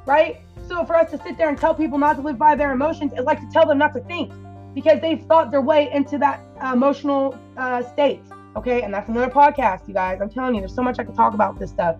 right? 0.06 0.40
So 0.66 0.86
for 0.86 0.96
us 0.96 1.10
to 1.10 1.22
sit 1.22 1.36
there 1.36 1.50
and 1.50 1.58
tell 1.58 1.74
people 1.74 1.98
not 1.98 2.16
to 2.16 2.22
live 2.22 2.38
by 2.38 2.54
their 2.54 2.72
emotions, 2.72 3.12
is 3.12 3.26
like 3.26 3.40
to 3.40 3.50
tell 3.52 3.66
them 3.66 3.76
not 3.76 3.92
to 3.92 4.00
think 4.00 4.32
because 4.74 4.98
they've 5.02 5.22
thought 5.24 5.50
their 5.50 5.60
way 5.60 5.90
into 5.92 6.16
that 6.16 6.40
uh, 6.64 6.72
emotional 6.72 7.38
uh, 7.58 7.82
state. 7.82 8.22
Okay, 8.56 8.82
and 8.82 8.92
that's 8.92 9.10
another 9.10 9.30
podcast, 9.30 9.86
you 9.86 9.92
guys. 9.92 10.20
I'm 10.22 10.30
telling 10.30 10.54
you, 10.54 10.62
there's 10.62 10.74
so 10.74 10.82
much 10.82 10.98
I 10.98 11.04
could 11.04 11.14
talk 11.14 11.34
about 11.34 11.58
this 11.58 11.70
stuff. 11.70 11.96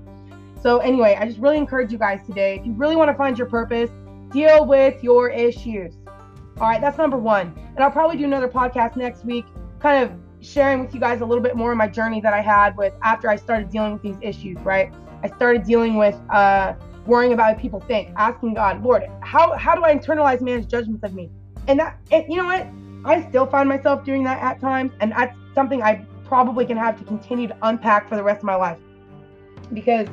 So 0.62 0.78
anyway, 0.78 1.14
I 1.20 1.26
just 1.26 1.38
really 1.38 1.58
encourage 1.58 1.92
you 1.92 1.98
guys 1.98 2.24
today. 2.26 2.56
If 2.58 2.66
you 2.66 2.72
really 2.72 2.96
want 2.96 3.10
to 3.10 3.14
find 3.14 3.36
your 3.36 3.46
purpose, 3.46 3.90
deal 4.32 4.64
with 4.64 5.04
your 5.04 5.28
issues. 5.28 5.94
All 6.58 6.68
right, 6.68 6.80
that's 6.80 6.96
number 6.96 7.18
one. 7.18 7.52
And 7.74 7.84
I'll 7.84 7.90
probably 7.90 8.16
do 8.16 8.24
another 8.24 8.48
podcast 8.48 8.96
next 8.96 9.26
week, 9.26 9.44
kind 9.80 10.02
of 10.02 10.18
sharing 10.40 10.80
with 10.80 10.94
you 10.94 11.00
guys 11.00 11.20
a 11.20 11.26
little 11.26 11.42
bit 11.42 11.56
more 11.56 11.72
of 11.72 11.76
my 11.76 11.88
journey 11.88 12.22
that 12.22 12.32
I 12.32 12.40
had 12.40 12.74
with 12.78 12.94
after 13.02 13.28
I 13.28 13.36
started 13.36 13.70
dealing 13.70 13.92
with 13.92 14.02
these 14.02 14.16
issues, 14.22 14.58
right? 14.60 14.92
I 15.22 15.28
started 15.28 15.64
dealing 15.64 15.96
with 15.96 16.18
uh, 16.30 16.72
worrying 17.04 17.34
about 17.34 17.52
what 17.52 17.60
people 17.60 17.80
think, 17.80 18.08
asking 18.16 18.54
God, 18.54 18.82
Lord, 18.82 19.02
how, 19.20 19.54
how 19.56 19.74
do 19.74 19.84
I 19.84 19.94
internalize 19.94 20.40
man's 20.40 20.64
judgments 20.64 21.04
of 21.04 21.12
me? 21.12 21.30
And 21.68 21.78
that, 21.80 21.98
and 22.10 22.24
you 22.28 22.38
know 22.38 22.46
what? 22.46 22.66
I 23.04 23.28
still 23.28 23.46
find 23.46 23.68
myself 23.68 24.04
doing 24.04 24.24
that 24.24 24.42
at 24.42 24.58
times. 24.58 24.92
And 25.00 25.12
that's 25.12 25.36
something 25.54 25.82
I 25.82 26.06
probably 26.26 26.66
can 26.66 26.76
have 26.76 26.98
to 26.98 27.04
continue 27.04 27.48
to 27.48 27.56
unpack 27.62 28.08
for 28.08 28.16
the 28.16 28.22
rest 28.22 28.38
of 28.38 28.44
my 28.44 28.54
life. 28.54 28.78
Because, 29.72 30.08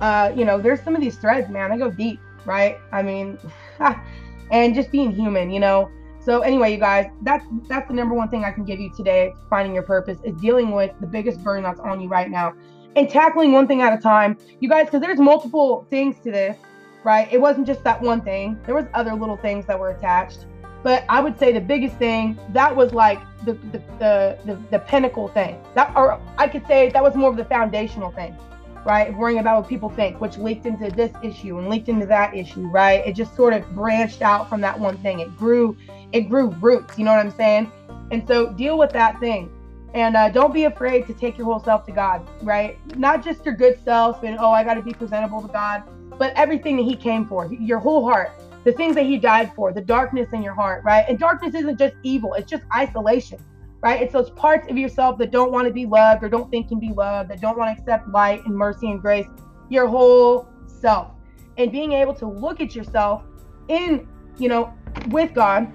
uh, 0.00 0.32
you 0.36 0.44
know, 0.44 0.60
there's 0.60 0.82
some 0.82 0.94
of 0.94 1.00
these 1.00 1.16
threads, 1.16 1.48
man, 1.50 1.72
I 1.72 1.78
go 1.78 1.90
deep, 1.90 2.20
right? 2.44 2.78
I 2.92 3.02
mean, 3.02 3.38
and 4.50 4.74
just 4.74 4.90
being 4.90 5.12
human, 5.12 5.50
you 5.50 5.60
know. 5.60 5.90
So 6.20 6.40
anyway, 6.40 6.72
you 6.72 6.78
guys, 6.78 7.06
that's 7.22 7.44
that's 7.68 7.88
the 7.88 7.94
number 7.94 8.14
one 8.14 8.28
thing 8.28 8.44
I 8.44 8.50
can 8.50 8.64
give 8.64 8.80
you 8.80 8.92
today, 8.94 9.32
finding 9.48 9.72
your 9.72 9.84
purpose, 9.84 10.18
is 10.24 10.38
dealing 10.40 10.72
with 10.72 10.92
the 11.00 11.06
biggest 11.06 11.42
burden 11.42 11.64
that's 11.64 11.80
on 11.80 12.00
you 12.00 12.08
right 12.08 12.30
now 12.30 12.54
and 12.96 13.08
tackling 13.08 13.52
one 13.52 13.66
thing 13.66 13.80
at 13.80 13.92
a 13.92 14.00
time. 14.00 14.36
You 14.60 14.68
guys, 14.68 14.86
because 14.86 15.00
there's 15.00 15.20
multiple 15.20 15.86
things 15.90 16.18
to 16.24 16.30
this, 16.30 16.56
right? 17.04 17.28
It 17.32 17.40
wasn't 17.40 17.66
just 17.66 17.84
that 17.84 18.00
one 18.00 18.20
thing. 18.20 18.58
There 18.66 18.74
was 18.74 18.86
other 18.94 19.14
little 19.14 19.36
things 19.36 19.66
that 19.66 19.78
were 19.78 19.90
attached. 19.90 20.46
But 20.82 21.04
I 21.08 21.20
would 21.20 21.38
say 21.38 21.52
the 21.52 21.60
biggest 21.60 21.96
thing 21.96 22.38
that 22.50 22.74
was 22.74 22.92
like 22.92 23.20
the 23.44 23.54
the 23.54 23.78
the, 23.98 24.38
the, 24.44 24.58
the 24.70 24.78
pinnacle 24.80 25.28
thing. 25.28 25.60
That 25.74 25.92
or 25.96 26.20
I 26.36 26.48
could 26.48 26.66
say 26.66 26.90
that 26.90 27.02
was 27.02 27.14
more 27.14 27.30
of 27.30 27.36
the 27.36 27.44
foundational 27.44 28.10
thing 28.12 28.36
right? 28.84 29.14
Worrying 29.14 29.40
about 29.40 29.60
what 29.60 29.68
people 29.68 29.90
think, 29.90 30.18
which 30.18 30.38
leaked 30.38 30.64
into 30.64 30.90
this 30.90 31.12
issue 31.22 31.58
and 31.58 31.68
leaked 31.68 31.90
into 31.90 32.06
that 32.06 32.34
issue, 32.34 32.66
right? 32.68 33.06
It 33.06 33.12
just 33.12 33.36
sort 33.36 33.52
of 33.52 33.68
branched 33.74 34.22
out 34.22 34.48
from 34.48 34.62
that 34.62 34.78
one 34.78 34.96
thing. 34.98 35.20
It 35.20 35.36
grew, 35.36 35.76
it 36.12 36.22
grew 36.22 36.48
roots. 36.60 36.98
You 36.98 37.04
know 37.04 37.10
what 37.10 37.20
I'm 37.20 37.30
saying? 37.32 37.70
And 38.10 38.26
so 38.26 38.50
deal 38.54 38.78
with 38.78 38.90
that 38.92 39.20
thing, 39.20 39.50
and 39.92 40.16
uh, 40.16 40.30
don't 40.30 40.54
be 40.54 40.64
afraid 40.64 41.06
to 41.06 41.14
take 41.14 41.36
your 41.36 41.44
whole 41.46 41.60
self 41.60 41.84
to 41.86 41.92
God, 41.92 42.26
right? 42.42 42.78
Not 42.96 43.22
just 43.22 43.44
your 43.44 43.54
good 43.54 43.78
self 43.84 44.22
and 44.22 44.38
oh, 44.38 44.52
I 44.52 44.64
got 44.64 44.74
to 44.74 44.82
be 44.82 44.92
presentable 44.92 45.42
to 45.42 45.48
God, 45.48 45.82
but 46.18 46.32
everything 46.34 46.76
that 46.78 46.84
He 46.84 46.96
came 46.96 47.26
for, 47.26 47.52
your 47.52 47.78
whole 47.78 48.08
heart, 48.08 48.30
the 48.64 48.72
things 48.72 48.94
that 48.94 49.06
He 49.06 49.18
died 49.18 49.52
for, 49.54 49.72
the 49.72 49.80
darkness 49.80 50.28
in 50.32 50.42
your 50.42 50.54
heart, 50.54 50.84
right? 50.84 51.04
And 51.08 51.18
darkness 51.18 51.54
isn't 51.54 51.78
just 51.78 51.94
evil; 52.02 52.34
it's 52.34 52.50
just 52.50 52.64
isolation 52.74 53.38
right? 53.80 54.02
It's 54.02 54.12
those 54.12 54.30
parts 54.30 54.68
of 54.68 54.76
yourself 54.76 55.18
that 55.18 55.30
don't 55.30 55.52
want 55.52 55.66
to 55.68 55.72
be 55.72 55.86
loved 55.86 56.24
or 56.24 56.28
don't 56.28 56.50
think 56.50 56.68
can 56.68 56.80
be 56.80 56.92
loved, 56.92 57.30
that 57.30 57.40
don't 57.40 57.56
want 57.56 57.74
to 57.74 57.80
accept 57.80 58.08
light 58.08 58.44
and 58.44 58.54
mercy 58.54 58.90
and 58.90 59.00
grace, 59.00 59.26
your 59.68 59.86
whole 59.86 60.48
self. 60.66 61.12
And 61.56 61.70
being 61.72 61.92
able 61.92 62.14
to 62.14 62.26
look 62.26 62.60
at 62.60 62.74
yourself 62.74 63.22
in, 63.68 64.08
you 64.38 64.48
know, 64.48 64.72
with 65.08 65.34
God, 65.34 65.72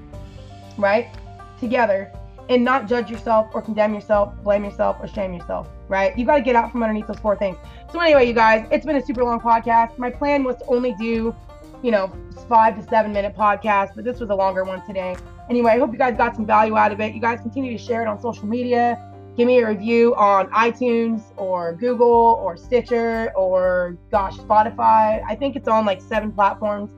right? 0.77 1.07
Together 1.59 2.11
and 2.49 2.63
not 2.63 2.87
judge 2.87 3.09
yourself 3.09 3.47
or 3.53 3.61
condemn 3.61 3.93
yourself, 3.93 4.33
blame 4.43 4.65
yourself 4.65 4.97
or 4.99 5.07
shame 5.07 5.33
yourself, 5.33 5.69
right? 5.87 6.17
You 6.17 6.25
got 6.25 6.35
to 6.35 6.41
get 6.41 6.55
out 6.55 6.71
from 6.71 6.83
underneath 6.83 7.07
those 7.07 7.19
four 7.19 7.37
things. 7.37 7.57
So, 7.91 7.99
anyway, 7.99 8.27
you 8.27 8.33
guys, 8.33 8.67
it's 8.69 8.85
been 8.85 8.97
a 8.97 9.05
super 9.05 9.23
long 9.23 9.39
podcast. 9.39 9.97
My 9.97 10.09
plan 10.09 10.43
was 10.43 10.57
to 10.57 10.65
only 10.65 10.93
do, 10.95 11.33
you 11.83 11.91
know, 11.91 12.11
five 12.47 12.75
to 12.77 12.89
seven 12.89 13.11
minute 13.11 13.35
podcast, 13.35 13.91
but 13.95 14.03
this 14.05 14.19
was 14.19 14.29
a 14.29 14.35
longer 14.35 14.63
one 14.63 14.83
today. 14.87 15.15
Anyway, 15.49 15.71
I 15.71 15.77
hope 15.77 15.91
you 15.91 15.97
guys 15.97 16.17
got 16.17 16.35
some 16.35 16.45
value 16.45 16.77
out 16.77 16.91
of 16.91 16.99
it. 17.01 17.13
You 17.13 17.21
guys 17.21 17.41
continue 17.41 17.77
to 17.77 17.83
share 17.83 18.01
it 18.01 18.07
on 18.07 18.19
social 18.19 18.47
media. 18.47 18.97
Give 19.35 19.47
me 19.47 19.59
a 19.59 19.67
review 19.67 20.15
on 20.15 20.49
iTunes 20.51 21.21
or 21.37 21.73
Google 21.73 22.39
or 22.41 22.55
Stitcher 22.55 23.31
or 23.35 23.97
gosh, 24.11 24.37
Spotify. 24.37 25.23
I 25.27 25.35
think 25.35 25.55
it's 25.55 25.67
on 25.67 25.85
like 25.85 26.01
seven 26.01 26.31
platforms. 26.31 26.91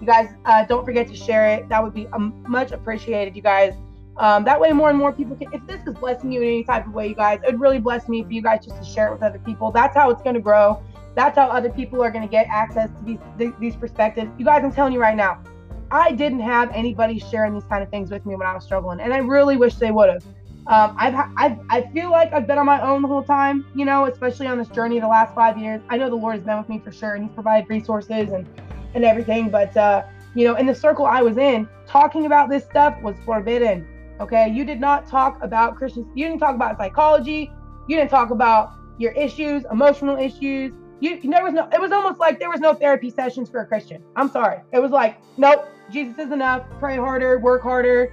You 0.00 0.06
guys 0.06 0.30
uh, 0.46 0.64
don't 0.64 0.84
forget 0.84 1.08
to 1.08 1.16
share 1.16 1.50
it. 1.50 1.68
That 1.68 1.82
would 1.82 1.92
be 1.92 2.06
um, 2.08 2.42
much 2.48 2.72
appreciated, 2.72 3.36
you 3.36 3.42
guys. 3.42 3.74
Um, 4.16 4.44
that 4.44 4.60
way, 4.60 4.72
more 4.72 4.88
and 4.88 4.98
more 4.98 5.12
people 5.12 5.36
can. 5.36 5.52
If 5.52 5.66
this 5.66 5.80
is 5.86 5.94
blessing 5.94 6.30
you 6.32 6.42
in 6.42 6.48
any 6.48 6.64
type 6.64 6.86
of 6.86 6.94
way, 6.94 7.08
you 7.08 7.14
guys, 7.14 7.40
it 7.42 7.52
would 7.52 7.60
really 7.60 7.78
bless 7.78 8.08
me 8.08 8.22
for 8.22 8.30
you 8.30 8.42
guys 8.42 8.64
just 8.64 8.80
to 8.80 8.84
share 8.84 9.08
it 9.08 9.12
with 9.12 9.22
other 9.22 9.38
people. 9.38 9.70
That's 9.70 9.94
how 9.94 10.10
it's 10.10 10.22
going 10.22 10.34
to 10.34 10.40
grow. 10.40 10.82
That's 11.14 11.36
how 11.36 11.48
other 11.48 11.70
people 11.70 12.02
are 12.02 12.10
going 12.10 12.26
to 12.26 12.30
get 12.30 12.46
access 12.48 12.88
to 12.88 13.18
these 13.36 13.52
these 13.60 13.76
perspectives. 13.76 14.30
You 14.38 14.44
guys, 14.44 14.62
I'm 14.64 14.72
telling 14.72 14.92
you 14.92 15.00
right 15.00 15.16
now, 15.16 15.42
I 15.90 16.12
didn't 16.12 16.40
have 16.40 16.70
anybody 16.72 17.18
sharing 17.18 17.54
these 17.54 17.64
kind 17.64 17.82
of 17.82 17.90
things 17.90 18.10
with 18.10 18.24
me 18.24 18.36
when 18.36 18.46
I 18.46 18.54
was 18.54 18.64
struggling, 18.64 19.00
and 19.00 19.12
I 19.12 19.18
really 19.18 19.56
wish 19.56 19.74
they 19.74 19.90
would 19.90 20.08
have. 20.08 20.24
Um, 20.66 20.94
I've, 20.98 21.14
I've, 21.36 21.58
I 21.70 21.90
feel 21.92 22.10
like 22.10 22.32
I've 22.32 22.46
been 22.46 22.58
on 22.58 22.66
my 22.66 22.80
own 22.80 23.02
the 23.02 23.08
whole 23.08 23.24
time, 23.24 23.66
you 23.74 23.84
know, 23.84 24.04
especially 24.04 24.46
on 24.46 24.58
this 24.58 24.68
journey 24.68 25.00
the 25.00 25.08
last 25.08 25.34
five 25.34 25.58
years. 25.58 25.80
I 25.88 25.96
know 25.96 26.08
the 26.08 26.14
Lord 26.14 26.36
has 26.36 26.44
been 26.44 26.58
with 26.58 26.68
me 26.68 26.78
for 26.78 26.92
sure, 26.92 27.14
and 27.14 27.24
He's 27.24 27.34
provided 27.34 27.68
resources 27.68 28.28
and, 28.30 28.46
and 28.94 29.04
everything. 29.04 29.48
But, 29.48 29.76
uh, 29.76 30.04
you 30.34 30.46
know, 30.46 30.54
in 30.54 30.66
the 30.66 30.74
circle 30.74 31.06
I 31.06 31.22
was 31.22 31.38
in, 31.38 31.68
talking 31.88 32.26
about 32.26 32.50
this 32.50 32.64
stuff 32.64 33.00
was 33.02 33.16
forbidden. 33.24 33.86
Okay. 34.20 34.48
You 34.48 34.64
did 34.64 34.80
not 34.80 35.08
talk 35.08 35.42
about 35.42 35.76
Christians. 35.76 36.06
You 36.14 36.26
didn't 36.26 36.40
talk 36.40 36.54
about 36.54 36.76
psychology. 36.76 37.50
You 37.88 37.96
didn't 37.96 38.10
talk 38.10 38.30
about 38.30 38.74
your 38.98 39.12
issues, 39.12 39.64
emotional 39.72 40.16
issues. 40.18 40.72
You, 41.00 41.18
there 41.22 41.42
was 41.42 41.54
no, 41.54 41.68
it 41.72 41.80
was 41.80 41.92
almost 41.92 42.20
like 42.20 42.38
there 42.38 42.50
was 42.50 42.60
no 42.60 42.74
therapy 42.74 43.10
sessions 43.10 43.48
for 43.48 43.60
a 43.60 43.66
Christian. 43.66 44.02
I'm 44.16 44.30
sorry. 44.30 44.60
It 44.72 44.78
was 44.80 44.90
like, 44.90 45.18
nope, 45.38 45.66
Jesus 45.90 46.18
is 46.18 46.30
enough. 46.30 46.62
Pray 46.78 46.96
harder, 46.96 47.38
work 47.38 47.62
harder, 47.62 48.12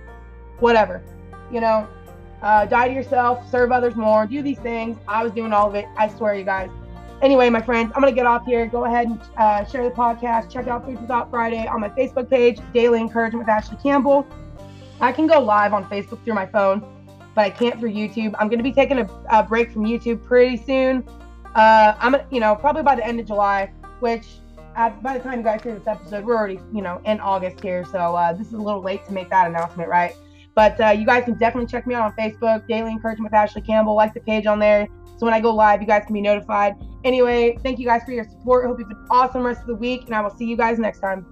whatever. 0.59 1.03
You 1.51 1.59
know, 1.61 1.87
uh, 2.41 2.65
die 2.65 2.87
to 2.87 2.93
yourself, 2.93 3.49
serve 3.49 3.71
others 3.71 3.95
more, 3.95 4.25
do 4.25 4.41
these 4.41 4.59
things. 4.59 4.97
I 5.07 5.21
was 5.21 5.33
doing 5.33 5.51
all 5.51 5.67
of 5.67 5.75
it. 5.75 5.85
I 5.97 6.07
swear, 6.07 6.35
you 6.35 6.45
guys. 6.45 6.69
Anyway, 7.21 7.49
my 7.49 7.61
friends, 7.61 7.91
I'm 7.95 8.01
gonna 8.01 8.13
get 8.13 8.27
off 8.27 8.45
here. 8.45 8.67
Go 8.67 8.85
ahead 8.85 9.07
and 9.07 9.19
uh, 9.37 9.65
share 9.65 9.83
the 9.83 9.93
podcast. 9.93 10.51
Check 10.51 10.67
out 10.67 10.85
Food 10.85 10.99
for 10.99 11.05
Thought 11.07 11.31
Friday 11.31 11.65
on 11.67 11.81
my 11.81 11.89
Facebook 11.89 12.29
page, 12.29 12.59
Daily 12.73 12.99
Encouragement 12.99 13.45
with 13.45 13.49
Ashley 13.49 13.77
Campbell. 13.81 14.27
I 15.01 15.11
can 15.11 15.25
go 15.25 15.39
live 15.39 15.73
on 15.73 15.85
Facebook 15.85 16.23
through 16.23 16.35
my 16.35 16.45
phone, 16.45 16.85
but 17.33 17.41
I 17.41 17.49
can't 17.49 17.79
through 17.79 17.91
YouTube. 17.91 18.35
I'm 18.39 18.49
gonna 18.49 18.63
be 18.63 18.71
taking 18.71 18.99
a, 18.99 19.09
a 19.31 19.41
break 19.41 19.71
from 19.71 19.83
YouTube 19.83 20.23
pretty 20.23 20.57
soon. 20.57 21.03
Uh, 21.57 21.95
I'm, 21.99 22.15
you 22.31 22.39
know, 22.39 22.55
probably 22.55 22.83
by 22.83 22.95
the 22.95 23.05
end 23.05 23.19
of 23.19 23.25
July, 23.25 23.71
which 23.99 24.27
by 24.75 25.17
the 25.17 25.19
time 25.19 25.39
you 25.39 25.43
guys 25.43 25.63
hear 25.63 25.73
this 25.73 25.87
episode, 25.87 26.23
we're 26.23 26.37
already, 26.37 26.59
you 26.71 26.83
know, 26.83 27.01
in 27.05 27.19
August 27.19 27.61
here. 27.61 27.83
So 27.91 28.15
uh, 28.15 28.31
this 28.31 28.45
is 28.45 28.53
a 28.53 28.61
little 28.61 28.81
late 28.81 29.03
to 29.07 29.11
make 29.11 29.31
that 29.31 29.47
announcement, 29.47 29.89
right? 29.89 30.13
But 30.53 30.79
uh, 30.79 30.89
you 30.89 31.03
guys 31.05 31.23
can 31.23 31.35
definitely 31.37 31.67
check 31.67 31.87
me 31.87 31.95
out 31.95 32.03
on 32.03 32.13
Facebook, 32.13 32.67
Daily 32.67 32.91
Encouragement 32.91 33.31
with 33.31 33.33
Ashley 33.33 33.63
Campbell. 33.63 33.95
Like 33.95 34.13
the 34.13 34.19
page 34.19 34.45
on 34.45 34.59
there. 34.59 34.87
So 35.17 35.25
when 35.25 35.33
I 35.33 35.39
go 35.39 35.53
live, 35.53 35.81
you 35.81 35.87
guys 35.87 36.03
can 36.05 36.13
be 36.13 36.21
notified. 36.21 36.75
Anyway, 37.03 37.57
thank 37.63 37.79
you 37.79 37.85
guys 37.85 38.03
for 38.03 38.11
your 38.11 38.23
support. 38.23 38.67
Hope 38.67 38.77
you 38.77 38.85
have 38.85 38.95
an 38.95 39.07
awesome 39.09 39.41
rest 39.41 39.61
of 39.61 39.67
the 39.67 39.75
week, 39.75 40.03
and 40.05 40.13
I 40.13 40.21
will 40.21 40.29
see 40.29 40.45
you 40.45 40.55
guys 40.55 40.77
next 40.77 40.99
time. 40.99 41.25